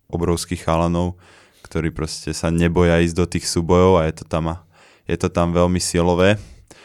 obrovských 0.07 0.63
chalanov, 0.63 1.19
ktorí 1.67 1.91
proste 1.91 2.31
sa 2.39 2.55
neboja 2.55 3.03
ísť 3.03 3.17
do 3.19 3.27
tých 3.27 3.51
súbojov 3.51 3.99
a 3.99 4.07
je 4.07 4.23
to 4.23 4.25
tam, 4.31 4.63
je 5.11 5.19
to 5.19 5.27
tam 5.27 5.51
veľmi 5.51 5.83
silové 5.83 6.39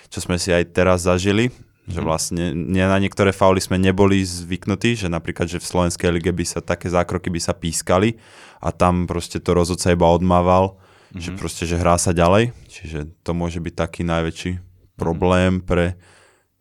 čo 0.09 0.19
sme 0.23 0.39
si 0.39 0.53
aj 0.53 0.73
teraz 0.73 1.05
zažili, 1.05 1.49
že 1.85 2.01
mhm. 2.01 2.05
vlastne 2.05 2.43
na 2.73 2.97
niektoré 2.97 3.29
fauly 3.29 3.61
sme 3.61 3.77
neboli 3.77 4.25
zvyknutí, 4.25 4.97
že 4.97 5.07
napríklad, 5.07 5.45
že 5.45 5.61
v 5.61 5.69
Slovenskej 5.69 6.09
lige 6.09 6.33
by 6.33 6.45
sa 6.45 6.59
také 6.61 6.89
zákroky 6.89 7.29
by 7.29 7.41
sa 7.41 7.53
pískali 7.53 8.17
a 8.57 8.73
tam 8.73 9.05
proste 9.05 9.37
to 9.37 9.53
rozhodca 9.53 9.93
iba 9.93 10.09
odmával, 10.09 10.81
mm-hmm. 11.13 11.21
že 11.21 11.29
proste, 11.37 11.63
že 11.69 11.77
hrá 11.77 12.01
sa 12.01 12.15
ďalej, 12.15 12.57
čiže 12.65 13.13
to 13.21 13.31
môže 13.37 13.61
byť 13.61 13.73
taký 13.77 14.01
najväčší 14.01 14.51
problém 14.97 15.61
mm-hmm. 15.61 15.69
pre 15.69 15.85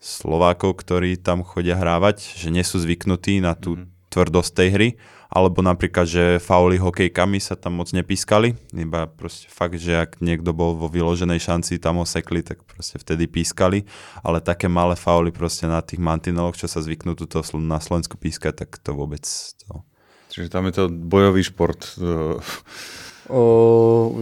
Slovákov, 0.05 0.85
ktorí 0.85 1.17
tam 1.17 1.41
chodia 1.41 1.81
hrávať, 1.81 2.37
že 2.37 2.53
nie 2.53 2.61
sú 2.61 2.77
zvyknutí 2.77 3.41
na 3.41 3.57
tú 3.57 3.81
mm-hmm. 3.81 4.13
tvrdosť 4.13 4.51
tej 4.53 4.69
hry 4.69 4.89
alebo 5.35 5.67
napríklad, 5.67 6.07
že 6.07 6.25
fauly 6.39 6.79
hokejkami 6.79 7.43
sa 7.43 7.59
tam 7.59 7.83
moc 7.83 7.91
nepískali, 7.91 8.55
iba 8.71 9.11
proste 9.11 9.51
fakt, 9.51 9.83
že 9.83 9.99
ak 9.99 10.23
niekto 10.23 10.55
bol 10.55 10.79
vo 10.79 10.87
vyloženej 10.87 11.43
šanci, 11.43 11.83
tam 11.83 11.99
ho 11.99 12.07
sekli, 12.07 12.39
tak 12.47 12.63
proste 12.63 13.03
vtedy 13.03 13.27
pískali, 13.27 13.83
ale 14.23 14.39
také 14.39 14.71
malé 14.71 14.95
fauly 14.95 15.35
proste 15.35 15.67
na 15.67 15.83
tých 15.83 15.99
mantineloch, 15.99 16.55
čo 16.55 16.71
sa 16.71 16.79
zvyknú 16.79 17.19
tuto 17.19 17.43
na 17.59 17.83
Slovensku 17.83 18.15
pískať, 18.15 18.63
tak 18.63 18.79
to 18.79 18.95
vôbec 18.95 19.27
to... 19.67 19.83
Čiže 20.31 20.55
tam 20.55 20.71
je 20.71 20.75
to 20.79 20.85
bojový 20.87 21.43
šport. 21.43 21.83
O, 23.27 23.43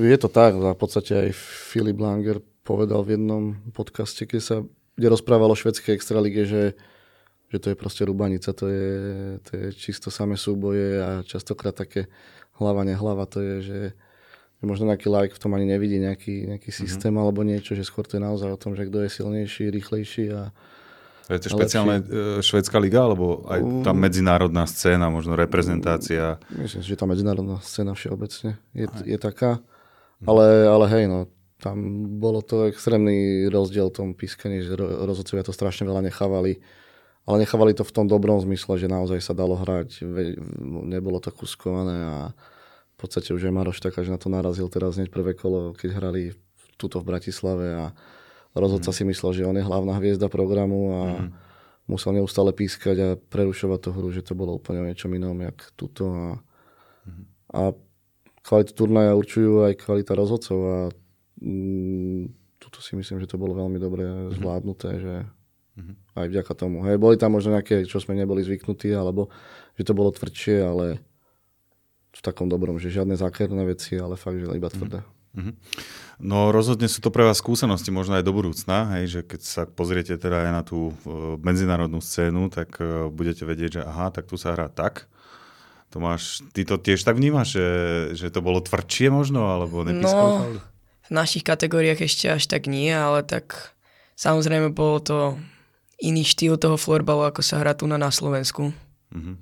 je 0.01 0.17
to 0.17 0.29
tak, 0.33 0.57
v 0.57 0.79
podstate 0.81 1.29
aj 1.29 1.29
Filip 1.37 2.01
Langer 2.01 2.41
povedal 2.65 3.05
v 3.05 3.21
jednom 3.21 3.61
podcaste, 3.77 4.25
keď 4.25 4.41
sa 4.41 4.57
kde 4.97 5.09
rozprával 5.09 5.51
o 5.53 5.57
švedskej 5.57 5.97
extralige, 5.97 6.45
že 6.45 6.63
že 7.53 7.61
to 7.61 7.69
je 7.69 7.77
proste 7.77 8.09
rubanica, 8.09 8.49
to 8.57 8.65
je, 8.65 8.89
to 9.45 9.51
je 9.53 9.67
čisto 9.77 10.09
samé 10.09 10.41
súboje 10.41 11.05
a 11.05 11.09
častokrát 11.21 11.77
také 11.77 12.09
hlava, 12.57 12.81
nehlava, 12.81 13.29
to 13.29 13.45
je, 13.45 13.55
že, 13.61 13.81
že 14.57 14.65
možno 14.65 14.89
nejaký 14.89 15.13
like 15.13 15.37
v 15.37 15.43
tom 15.45 15.53
ani 15.53 15.69
nevidí 15.69 16.01
nejaký, 16.01 16.49
nejaký 16.49 16.73
mm-hmm. 16.73 16.89
systém 16.89 17.13
alebo 17.13 17.45
niečo, 17.45 17.77
že 17.77 17.85
skôr 17.85 18.09
to 18.09 18.17
je 18.17 18.25
naozaj 18.25 18.49
o 18.49 18.57
tom, 18.57 18.73
že 18.73 18.89
kto 18.89 19.05
je 19.05 19.11
silnejší, 19.13 19.69
rýchlejší 19.69 20.25
a 20.33 20.49
je 21.29 21.39
to 21.49 21.55
špeciálne 21.55 22.03
lepší. 22.03 22.45
švedská 22.45 22.77
liga, 22.83 23.07
alebo 23.07 23.47
aj 23.47 23.87
tá 23.87 23.93
medzinárodná 23.95 24.67
scéna, 24.67 25.07
možno 25.09 25.39
reprezentácia? 25.39 26.41
Myslím, 26.51 26.83
že 26.83 26.99
tá 26.99 27.07
medzinárodná 27.07 27.63
scéna 27.63 27.95
všeobecne 27.95 28.59
je, 28.75 28.89
je 29.07 29.19
taká. 29.21 29.61
Mhm. 30.21 30.27
Ale, 30.29 30.47
ale 30.67 30.85
hej, 30.93 31.05
no, 31.07 31.19
tam 31.63 31.79
bolo 32.19 32.43
to 32.43 32.67
extrémny 32.67 33.47
rozdiel 33.47 33.93
v 33.93 33.97
tom 33.97 34.09
pískaní, 34.19 34.67
že 34.67 34.75
rozhodcovia 34.81 35.47
to 35.47 35.55
strašne 35.55 35.87
veľa 35.87 36.11
nechávali 36.11 36.59
ale 37.23 37.47
nechávali 37.47 37.71
to 37.75 37.87
v 37.87 37.95
tom 37.95 38.07
dobrom 38.11 38.43
zmysle, 38.43 38.79
že 38.83 38.91
naozaj 38.91 39.23
sa 39.23 39.35
dalo 39.35 39.55
hrať, 39.55 40.03
nebolo 40.87 41.23
to 41.23 41.31
kuskované 41.31 41.97
a 42.03 42.17
v 42.95 42.97
podstate 42.99 43.31
už 43.31 43.47
aj 43.47 43.55
Maroš 43.55 43.79
taká, 43.83 44.03
že 44.03 44.11
na 44.11 44.19
to 44.19 44.31
narazil 44.31 44.67
teraz 44.67 44.99
hneď 44.99 45.11
prvé 45.11 45.35
kolo, 45.35 45.75
keď 45.75 45.91
hrali 46.03 46.35
tuto 46.79 46.99
v 46.99 47.09
Bratislave 47.15 47.67
a 47.79 47.85
rozhodca 48.59 48.91
mm. 48.91 48.97
si 48.97 49.03
myslel, 49.07 49.31
že 49.39 49.47
on 49.47 49.55
je 49.55 49.63
hlavná 49.63 49.95
hviezda 50.03 50.27
programu 50.27 50.81
a 50.91 51.03
mm. 51.23 51.31
musel 51.87 52.19
neustále 52.19 52.51
pískať 52.51 52.97
a 52.99 53.09
prerušovať 53.19 53.79
tú 53.79 53.91
hru, 53.95 54.09
že 54.11 54.27
to 54.27 54.35
bolo 54.35 54.59
úplne 54.59 54.83
o 54.83 54.89
niečom 54.91 55.11
inom, 55.15 55.39
jak 55.47 55.59
tuto 55.79 56.05
a, 56.11 56.29
mm. 57.07 57.25
a 57.55 57.61
kvalitu 58.43 58.73
turnaja 58.75 59.15
určujú 59.15 59.67
aj 59.71 59.79
kvalita 59.79 60.13
rozhodcov 60.19 60.59
a 60.59 60.79
mm, 61.39 62.23
tuto 62.59 62.79
si 62.83 62.99
myslím, 62.99 63.23
že 63.23 63.31
to 63.31 63.39
bolo 63.39 63.55
veľmi 63.55 63.79
dobre 63.79 64.03
mm. 64.03 64.43
zvládnuté, 64.43 64.91
že 64.99 65.15
Mm-hmm. 65.73 65.97
Aj 66.21 66.27
vďaka 66.29 66.53
tomu. 66.53 66.85
Hej, 66.85 67.01
boli 67.01 67.17
tam 67.17 67.33
možno 67.33 67.57
nejaké, 67.57 67.89
čo 67.89 67.97
sme 67.97 68.13
neboli 68.13 68.45
zvyknutí, 68.45 68.93
alebo 68.93 69.33
že 69.81 69.89
to 69.89 69.97
bolo 69.97 70.13
tvrdšie, 70.13 70.57
ale 70.61 71.01
v 72.13 72.21
takom 72.21 72.53
dobrom, 72.53 72.77
že 72.77 72.93
žiadne 72.93 73.17
zákerné 73.17 73.65
veci, 73.65 73.97
ale 73.97 74.21
fakt, 74.21 74.37
že 74.37 74.53
iba 74.53 74.69
tvrdé. 74.69 75.01
Mm-hmm. 75.33 75.55
No 76.21 76.53
rozhodne 76.53 76.93
sú 76.93 77.01
to 77.01 77.09
pre 77.09 77.25
vás 77.25 77.41
skúsenosti, 77.41 77.89
možno 77.89 78.21
aj 78.21 78.25
do 78.29 78.37
budúcna, 78.37 79.01
hej, 79.01 79.05
že 79.09 79.21
keď 79.25 79.41
sa 79.41 79.63
pozriete 79.65 80.21
teda 80.21 80.45
aj 80.45 80.53
na 80.53 80.63
tú 80.63 80.93
uh, 80.93 81.41
medzinárodnú 81.41 82.05
scénu, 82.05 82.53
tak 82.53 82.77
uh, 82.77 83.09
budete 83.09 83.49
vedieť, 83.49 83.81
že 83.81 83.83
aha, 83.83 84.13
tak 84.13 84.29
tu 84.29 84.37
sa 84.37 84.53
hrá 84.53 84.69
tak. 84.69 85.09
Tomáš, 85.89 86.45
ty 86.53 86.69
to 86.69 86.77
tiež 86.77 87.05
tak 87.05 87.17
vnímaš, 87.17 87.57
že, 87.57 87.69
že 88.17 88.27
to 88.29 88.45
bolo 88.45 88.61
tvrdšie 88.61 89.09
možno, 89.13 89.57
alebo 89.57 89.85
nepískali? 89.85 90.61
No, 90.61 90.61
v 91.09 91.11
našich 91.11 91.45
kategóriách 91.45 92.05
ešte 92.05 92.29
až 92.29 92.45
tak 92.49 92.69
nie, 92.69 92.93
ale 92.93 93.25
tak 93.25 93.77
samozrejme 94.17 94.73
bolo 94.73 95.01
to 95.01 95.17
iný 96.03 96.27
štýl 96.27 96.59
toho 96.59 96.75
florbalu, 96.75 97.31
ako 97.31 97.41
sa 97.41 97.63
hrá 97.63 97.73
tu 97.79 97.87
na, 97.87 97.95
na 97.95 98.11
Slovensku. 98.11 98.75
Uh-huh, 99.15 99.35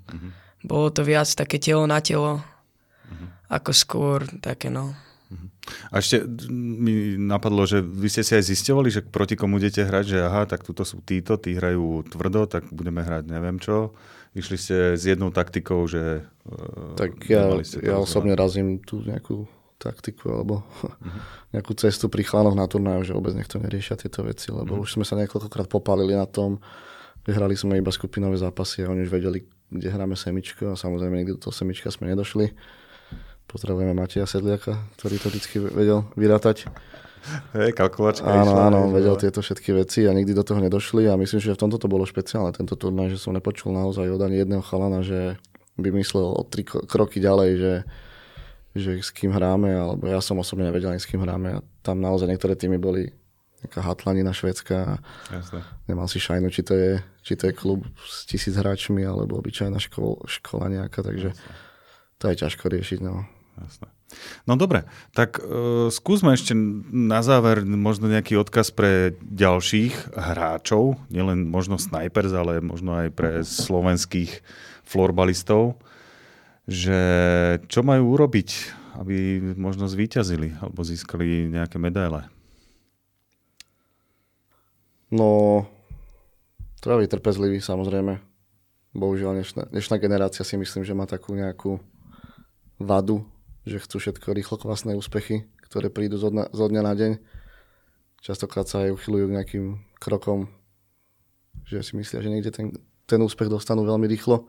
Bolo 0.61 0.93
to 0.93 1.01
viac 1.03 1.27
také 1.33 1.57
telo 1.57 1.89
na 1.89 2.05
telo, 2.05 2.45
uh-huh. 2.45 3.29
ako 3.49 3.71
skôr 3.73 4.19
také 4.45 4.69
no. 4.69 4.93
Uh-huh. 5.33 5.49
A 5.89 6.05
ešte 6.05 6.21
mi 6.53 7.17
napadlo, 7.17 7.65
že 7.65 7.81
vy 7.81 8.13
ste 8.13 8.21
si 8.21 8.37
aj 8.37 8.45
zistovali, 8.45 8.93
že 8.93 9.01
proti 9.01 9.41
komu 9.41 9.57
idete 9.57 9.89
hrať, 9.89 10.05
že 10.05 10.19
aha, 10.21 10.45
tak 10.45 10.63
tuto 10.69 10.85
sú 10.85 11.01
títo, 11.01 11.41
tí 11.41 11.57
hrajú 11.57 12.05
tvrdo, 12.13 12.45
tak 12.45 12.69
budeme 12.69 13.01
hrať 13.01 13.25
neviem 13.33 13.57
čo. 13.57 13.97
Išli 14.31 14.57
ste 14.61 14.77
s 14.95 15.03
jednou 15.03 15.35
taktikou, 15.35 15.91
že... 15.91 16.23
E, 16.47 16.95
tak 16.95 17.19
ja, 17.27 17.51
ja 17.83 17.99
osobne 17.99 18.39
razím 18.39 18.79
tú 18.79 19.03
nejakú 19.03 19.51
taktiku 19.81 20.29
alebo 20.29 20.61
uh-huh. 20.61 20.93
nejakú 21.57 21.73
cestu 21.73 22.13
pri 22.13 22.29
chlánoch 22.29 22.53
na 22.53 22.69
turnaju, 22.69 23.01
že 23.01 23.17
vôbec 23.17 23.33
nechto 23.33 23.57
neriešia 23.57 23.97
tieto 23.97 24.21
veci, 24.21 24.53
lebo 24.53 24.77
uh-huh. 24.77 24.85
už 24.85 25.01
sme 25.01 25.09
sa 25.09 25.17
niekoľkokrát 25.17 25.73
popálili 25.73 26.13
na 26.13 26.29
tom, 26.29 26.61
že 27.25 27.33
hrali 27.33 27.57
sme 27.57 27.81
iba 27.81 27.89
skupinové 27.89 28.37
zápasy 28.37 28.85
a 28.85 28.93
oni 28.93 29.09
už 29.09 29.11
vedeli, 29.13 29.49
kde 29.73 29.89
hráme 29.89 30.21
semičko 30.21 30.73
a 30.73 30.77
samozrejme 30.77 31.25
nikdy 31.25 31.41
do 31.41 31.43
toho 31.49 31.57
semička 31.57 31.89
sme 31.89 32.13
nedošli. 32.13 32.53
Pozdravujeme 33.49 33.97
Mateja 33.97 34.29
Sedliaka, 34.29 34.79
ktorý 35.01 35.17
to 35.19 35.29
vždy 35.33 35.49
vedel 35.75 36.07
vyrátať. 36.15 36.71
Hej, 37.53 37.77
kalkulačka 37.77 38.25
Áno, 38.25 38.49
išla, 38.49 38.61
áno, 38.73 38.81
vedel 38.97 39.13
tieto 39.21 39.45
všetky 39.45 39.77
veci 39.77 40.09
a 40.09 40.17
nikdy 40.17 40.33
do 40.33 40.41
toho 40.41 40.57
nedošli 40.57 41.05
a 41.05 41.21
myslím, 41.21 41.41
že 41.43 41.53
v 41.53 41.61
tomto 41.61 41.77
to 41.77 41.85
bolo 41.85 42.09
špeciálne, 42.09 42.49
tento 42.57 42.81
turnaj, 42.81 43.13
že 43.13 43.21
som 43.21 43.37
nepočul 43.37 43.77
naozaj 43.77 44.09
od 44.09 44.21
ani 44.25 44.41
jedného 44.41 44.65
chalana, 44.65 45.05
že 45.05 45.37
by 45.77 45.89
myslel 46.01 46.33
o 46.33 46.43
tri 46.49 46.65
kroky 46.65 47.21
ďalej, 47.21 47.51
že 47.61 47.73
že 48.75 49.03
s 49.03 49.11
kým 49.11 49.35
hráme, 49.35 49.75
alebo 49.75 50.07
ja 50.07 50.23
som 50.23 50.39
osobne 50.39 50.71
nevedel 50.71 50.95
ani 50.95 51.03
s 51.03 51.09
kým 51.11 51.23
hráme 51.23 51.59
a 51.59 51.65
tam 51.83 51.99
naozaj 51.99 52.31
niektoré 52.31 52.55
týmy 52.55 52.79
boli 52.79 53.11
nejaká 53.61 53.85
hatlanina 53.85 54.33
švedská 54.33 54.79
a 54.79 54.95
Jasne. 55.29 55.61
nemal 55.85 56.09
si 56.09 56.17
šajnu, 56.17 56.49
či 56.49 56.65
to, 56.65 56.73
je, 56.73 56.93
či 57.21 57.37
to 57.37 57.51
je 57.51 57.55
klub 57.57 57.85
s 58.01 58.25
tisíc 58.25 58.57
hráčmi 58.57 59.05
alebo 59.05 59.37
obyčajná 59.37 59.77
škol, 59.77 60.25
škola 60.25 60.73
nejaká, 60.73 61.05
takže 61.05 61.37
Jasne. 61.37 61.53
to 62.17 62.25
je 62.33 62.41
ťažko 62.41 62.65
riešiť. 62.73 62.99
No. 63.05 63.29
jasné. 63.61 63.89
No 64.49 64.59
dobre, 64.59 64.89
tak 65.15 65.39
uh, 65.39 65.87
skúsme 65.93 66.35
ešte 66.35 66.57
na 66.91 67.23
záver 67.23 67.63
možno 67.63 68.11
nejaký 68.11 68.35
odkaz 68.41 68.75
pre 68.75 69.15
ďalších 69.23 70.17
hráčov, 70.17 70.99
nielen 71.13 71.47
možno 71.47 71.79
snipers, 71.79 72.35
ale 72.35 72.65
možno 72.65 73.07
aj 73.07 73.09
pre 73.15 73.31
slovenských 73.47 74.43
florbalistov, 74.83 75.79
že 76.71 76.99
čo 77.67 77.83
majú 77.83 78.15
urobiť, 78.15 78.79
aby 79.03 79.43
možno 79.59 79.91
zvíťazili 79.91 80.55
alebo 80.63 80.87
získali 80.87 81.51
nejaké 81.51 81.83
medaile. 81.83 82.31
No, 85.11 85.67
treba 86.79 87.03
byť 87.03 87.11
trpezlivý 87.11 87.59
samozrejme. 87.59 88.23
Bohužiaľ 88.95 89.43
dnešná, 89.43 89.63
dnešná 89.75 89.97
generácia 89.99 90.47
si 90.47 90.55
myslím, 90.55 90.87
že 90.87 90.95
má 90.95 91.11
takú 91.11 91.35
nejakú 91.35 91.83
vadu, 92.79 93.27
že 93.67 93.83
chcú 93.83 93.99
všetko 93.99 94.31
rýchlo 94.31 94.57
kvasné 94.63 94.95
úspechy, 94.95 95.51
ktoré 95.67 95.91
prídu 95.91 96.23
zo 96.23 96.31
dňa, 96.31 96.55
zo 96.55 96.67
dňa 96.71 96.83
na 96.87 96.95
deň. 96.95 97.13
Častokrát 98.23 98.71
sa 98.71 98.87
aj 98.87 98.95
uchylujú 98.95 99.27
k 99.27 99.35
nejakým 99.43 99.67
krokom, 99.99 100.47
že 101.67 101.83
si 101.83 101.99
myslia, 101.99 102.23
že 102.23 102.31
niekde 102.31 102.55
ten, 102.55 102.67
ten 103.11 103.19
úspech 103.19 103.51
dostanú 103.51 103.83
veľmi 103.83 104.07
rýchlo. 104.07 104.47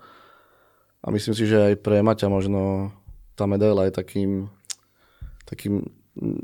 A 1.02 1.08
myslím 1.10 1.34
si, 1.34 1.50
že 1.50 1.74
aj 1.74 1.82
pre 1.82 2.06
Maťa 2.06 2.30
možno 2.30 2.94
tá 3.34 3.50
medaila 3.50 3.90
je 3.90 3.94
takým, 3.98 4.32
takým 5.50 5.82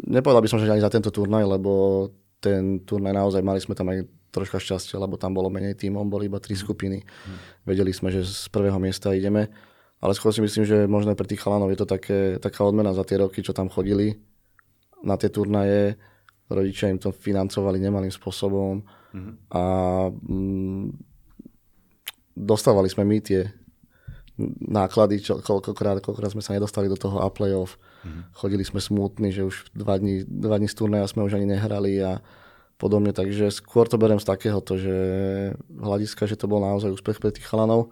nepovedal 0.09 0.41
by 0.41 0.49
som, 0.49 0.57
že 0.57 0.71
ani 0.71 0.81
za 0.81 0.89
tento 0.89 1.13
turnaj, 1.13 1.45
lebo 1.45 1.71
ten 2.41 2.81
turnaj 2.81 3.13
naozaj 3.13 3.41
mali 3.45 3.61
sme 3.61 3.77
tam 3.77 3.93
aj 3.93 4.05
troška 4.31 4.61
šťastia, 4.61 5.01
lebo 5.01 5.17
tam 5.17 5.33
bolo 5.33 5.49
menej 5.49 5.77
tímov, 5.77 6.09
boli 6.09 6.29
iba 6.29 6.37
tri 6.37 6.53
skupiny. 6.53 7.01
Mm. 7.01 7.37
Vedeli 7.65 7.91
sme, 7.93 8.13
že 8.13 8.25
z 8.25 8.47
prvého 8.53 8.77
miesta 8.77 9.15
ideme. 9.15 9.49
Ale 9.97 10.13
skôr 10.13 10.29
si 10.29 10.45
myslím, 10.45 10.61
že 10.61 10.85
možno 10.85 11.17
pre 11.17 11.25
tých 11.25 11.41
chalanov 11.41 11.73
je 11.73 11.79
to 11.81 11.87
také, 11.89 12.37
taká 12.37 12.61
odmena 12.61 12.93
za 12.93 13.01
tie 13.01 13.17
roky, 13.17 13.41
čo 13.41 13.49
tam 13.49 13.65
chodili 13.65 14.13
na 15.01 15.17
tie 15.17 15.33
turnaje. 15.33 15.97
Rodičia 16.47 16.93
im 16.93 17.01
to 17.01 17.09
financovali 17.09 17.81
nemalým 17.81 18.13
spôsobom 18.13 18.85
mm. 19.11 19.33
a 19.51 19.63
mm, 20.13 20.85
dostávali 22.37 22.87
sme 22.93 23.03
my 23.09 23.17
tie 23.19 23.49
náklady, 24.61 25.21
čo, 25.21 25.41
koľkokrát, 25.41 25.99
koľkokrát 25.99 26.31
sme 26.31 26.45
sa 26.45 26.53
nedostali 26.53 26.85
do 26.85 26.97
toho 26.97 27.25
a 27.25 27.27
playoff. 27.33 27.81
Mm. 28.05 28.29
Chodili 28.37 28.63
sme 28.63 28.77
smutní, 28.77 29.33
že 29.33 29.41
už 29.43 29.73
dva 29.73 29.97
dní, 29.97 30.23
dva 30.29 30.61
dní 30.61 30.69
z 30.69 30.77
turnaja 30.77 31.09
sme 31.09 31.25
už 31.25 31.41
ani 31.41 31.49
nehrali 31.49 31.97
a 31.97 32.21
podobne, 32.77 33.09
takže 33.09 33.49
skôr 33.49 33.89
to 33.89 33.97
berem 33.97 34.21
z 34.21 34.29
takéhoto, 34.29 34.77
že 34.77 34.95
hľadiska, 35.73 36.29
že 36.29 36.37
to 36.37 36.45
bol 36.45 36.61
naozaj 36.61 36.93
úspech 36.93 37.17
pre 37.17 37.33
tých 37.33 37.49
chalanov. 37.49 37.89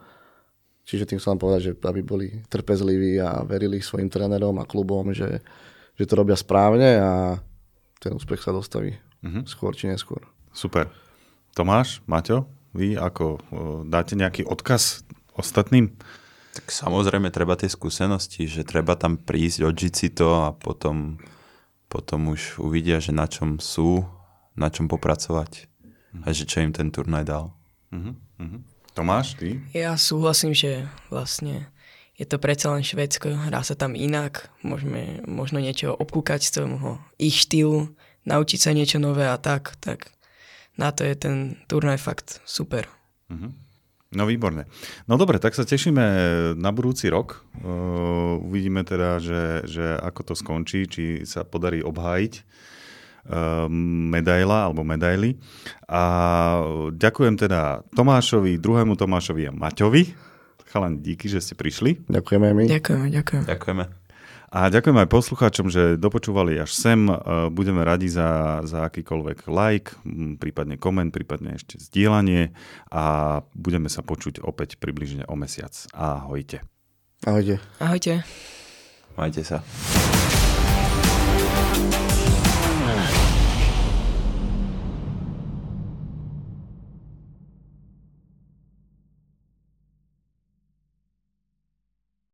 Čiže 0.85 1.09
tým 1.09 1.17
chcem 1.17 1.41
povedať, 1.41 1.61
že 1.65 1.71
aby 1.81 2.05
boli 2.05 2.45
trpezliví 2.45 3.17
a 3.17 3.41
verili 3.41 3.81
svojim 3.81 4.05
trénerom 4.05 4.53
a 4.61 4.69
klubom, 4.69 5.09
že, 5.17 5.41
že 5.97 6.05
to 6.05 6.13
robia 6.13 6.37
správne 6.37 7.01
a 7.01 7.41
ten 7.97 8.13
úspech 8.13 8.45
sa 8.45 8.53
dostaví 8.53 8.93
uh-huh. 9.25 9.49
skôr 9.49 9.73
či 9.73 9.89
neskôr. 9.89 10.21
Super. 10.53 10.93
Tomáš, 11.57 12.05
Maťo, 12.05 12.45
vy 12.77 12.93
ako 12.93 13.41
dáte 13.89 14.13
nejaký 14.13 14.45
odkaz 14.45 15.01
ostatným? 15.33 15.97
Tak 16.55 16.71
samozrejme 16.71 17.27
treba 17.35 17.59
tie 17.59 17.67
skúsenosti, 17.67 18.47
že 18.47 18.63
treba 18.63 18.95
tam 18.95 19.19
prísť, 19.19 19.67
odžiť 19.67 19.93
si 19.93 20.07
to 20.15 20.47
a 20.47 20.55
potom, 20.55 21.19
potom 21.91 22.31
už 22.31 22.63
uvidia, 22.63 23.03
že 23.03 23.11
na 23.11 23.27
čom 23.27 23.59
sú 23.59 24.07
na 24.55 24.71
čom 24.71 24.87
popracovať 24.87 25.67
a 26.23 26.31
že 26.31 26.47
čo 26.47 26.63
im 26.63 26.71
ten 26.71 26.89
turnaj 26.89 27.27
dal. 27.27 27.51
Uh-huh, 27.91 28.15
uh-huh. 28.39 28.63
Tomáš, 28.95 29.35
ty? 29.35 29.59
Ja 29.75 29.99
súhlasím, 29.99 30.55
že 30.55 30.87
vlastne 31.11 31.67
je 32.15 32.23
to 32.23 32.39
predsa 32.39 32.71
len 32.71 32.87
Švedsko, 32.87 33.35
hrá 33.35 33.59
sa 33.67 33.75
tam 33.75 33.91
inak, 33.91 34.47
môžeme 34.63 35.19
možno 35.27 35.59
niečo 35.59 35.91
obkúkať 35.91 36.47
z 36.47 36.51
toho 36.63 37.03
ich 37.19 37.35
štýlu, 37.35 37.91
naučiť 38.23 38.59
sa 38.59 38.71
niečo 38.71 39.03
nové 39.03 39.27
a 39.27 39.35
tak, 39.35 39.75
tak 39.83 40.15
na 40.79 40.95
to 40.95 41.03
je 41.03 41.15
ten 41.19 41.35
turnaj 41.67 41.99
fakt 41.99 42.39
super. 42.47 42.87
Uh-huh. 43.27 43.51
No 44.15 44.23
výborne. 44.23 44.65
No 45.05 45.19
dobre, 45.19 45.37
tak 45.43 45.53
sa 45.53 45.67
tešíme 45.67 46.03
na 46.55 46.71
budúci 46.71 47.11
rok. 47.11 47.43
Uh, 47.59 48.39
uvidíme 48.39 48.87
teda, 48.87 49.19
že, 49.19 49.67
že 49.67 49.85
ako 49.99 50.21
to 50.31 50.33
skončí, 50.33 50.87
či 50.87 51.03
sa 51.27 51.43
podarí 51.43 51.83
obhájiť 51.83 52.33
Ehm, 53.25 54.13
medaila 54.13 54.69
alebo 54.69 54.85
medaily. 54.85 55.41
A 55.89 56.03
ďakujem 56.93 57.41
teda 57.41 57.81
Tomášovi, 57.97 58.61
druhému 58.61 58.93
Tomášovi 58.93 59.49
a 59.49 59.51
Maťovi. 59.53 60.13
Chalan, 60.69 61.01
díky, 61.01 61.25
že 61.25 61.41
ste 61.41 61.57
prišli. 61.57 62.05
Ďakujeme 62.05 62.53
my. 62.53 62.65
Ďakujeme, 62.69 63.07
ďakujeme. 63.09 63.45
Ďakujeme. 63.49 64.04
A 64.53 64.69
ďakujem 64.69 64.97
aj 65.01 65.09
poslucháčom, 65.09 65.67
že 65.73 65.97
dopočúvali 65.97 66.57
až 66.59 66.73
sem. 66.73 67.07
Ehm, 67.07 67.49
budeme 67.53 67.81
radi 67.81 68.09
za, 68.09 68.61
za 68.65 68.85
akýkoľvek 68.89 69.49
like, 69.49 69.97
prípadne 70.41 70.75
koment, 70.77 71.13
prípadne 71.13 71.57
ešte 71.57 71.81
zdieľanie 71.81 72.53
a 72.91 73.39
budeme 73.53 73.89
sa 73.89 74.05
počuť 74.05 74.41
opäť 74.41 74.77
približne 74.81 75.25
o 75.29 75.35
mesiac. 75.37 75.73
Ahojte. 75.93 76.65
Ahojte. 77.25 77.57
Ahojte. 77.79 78.21
Majte 79.15 79.41
sa. 79.47 79.63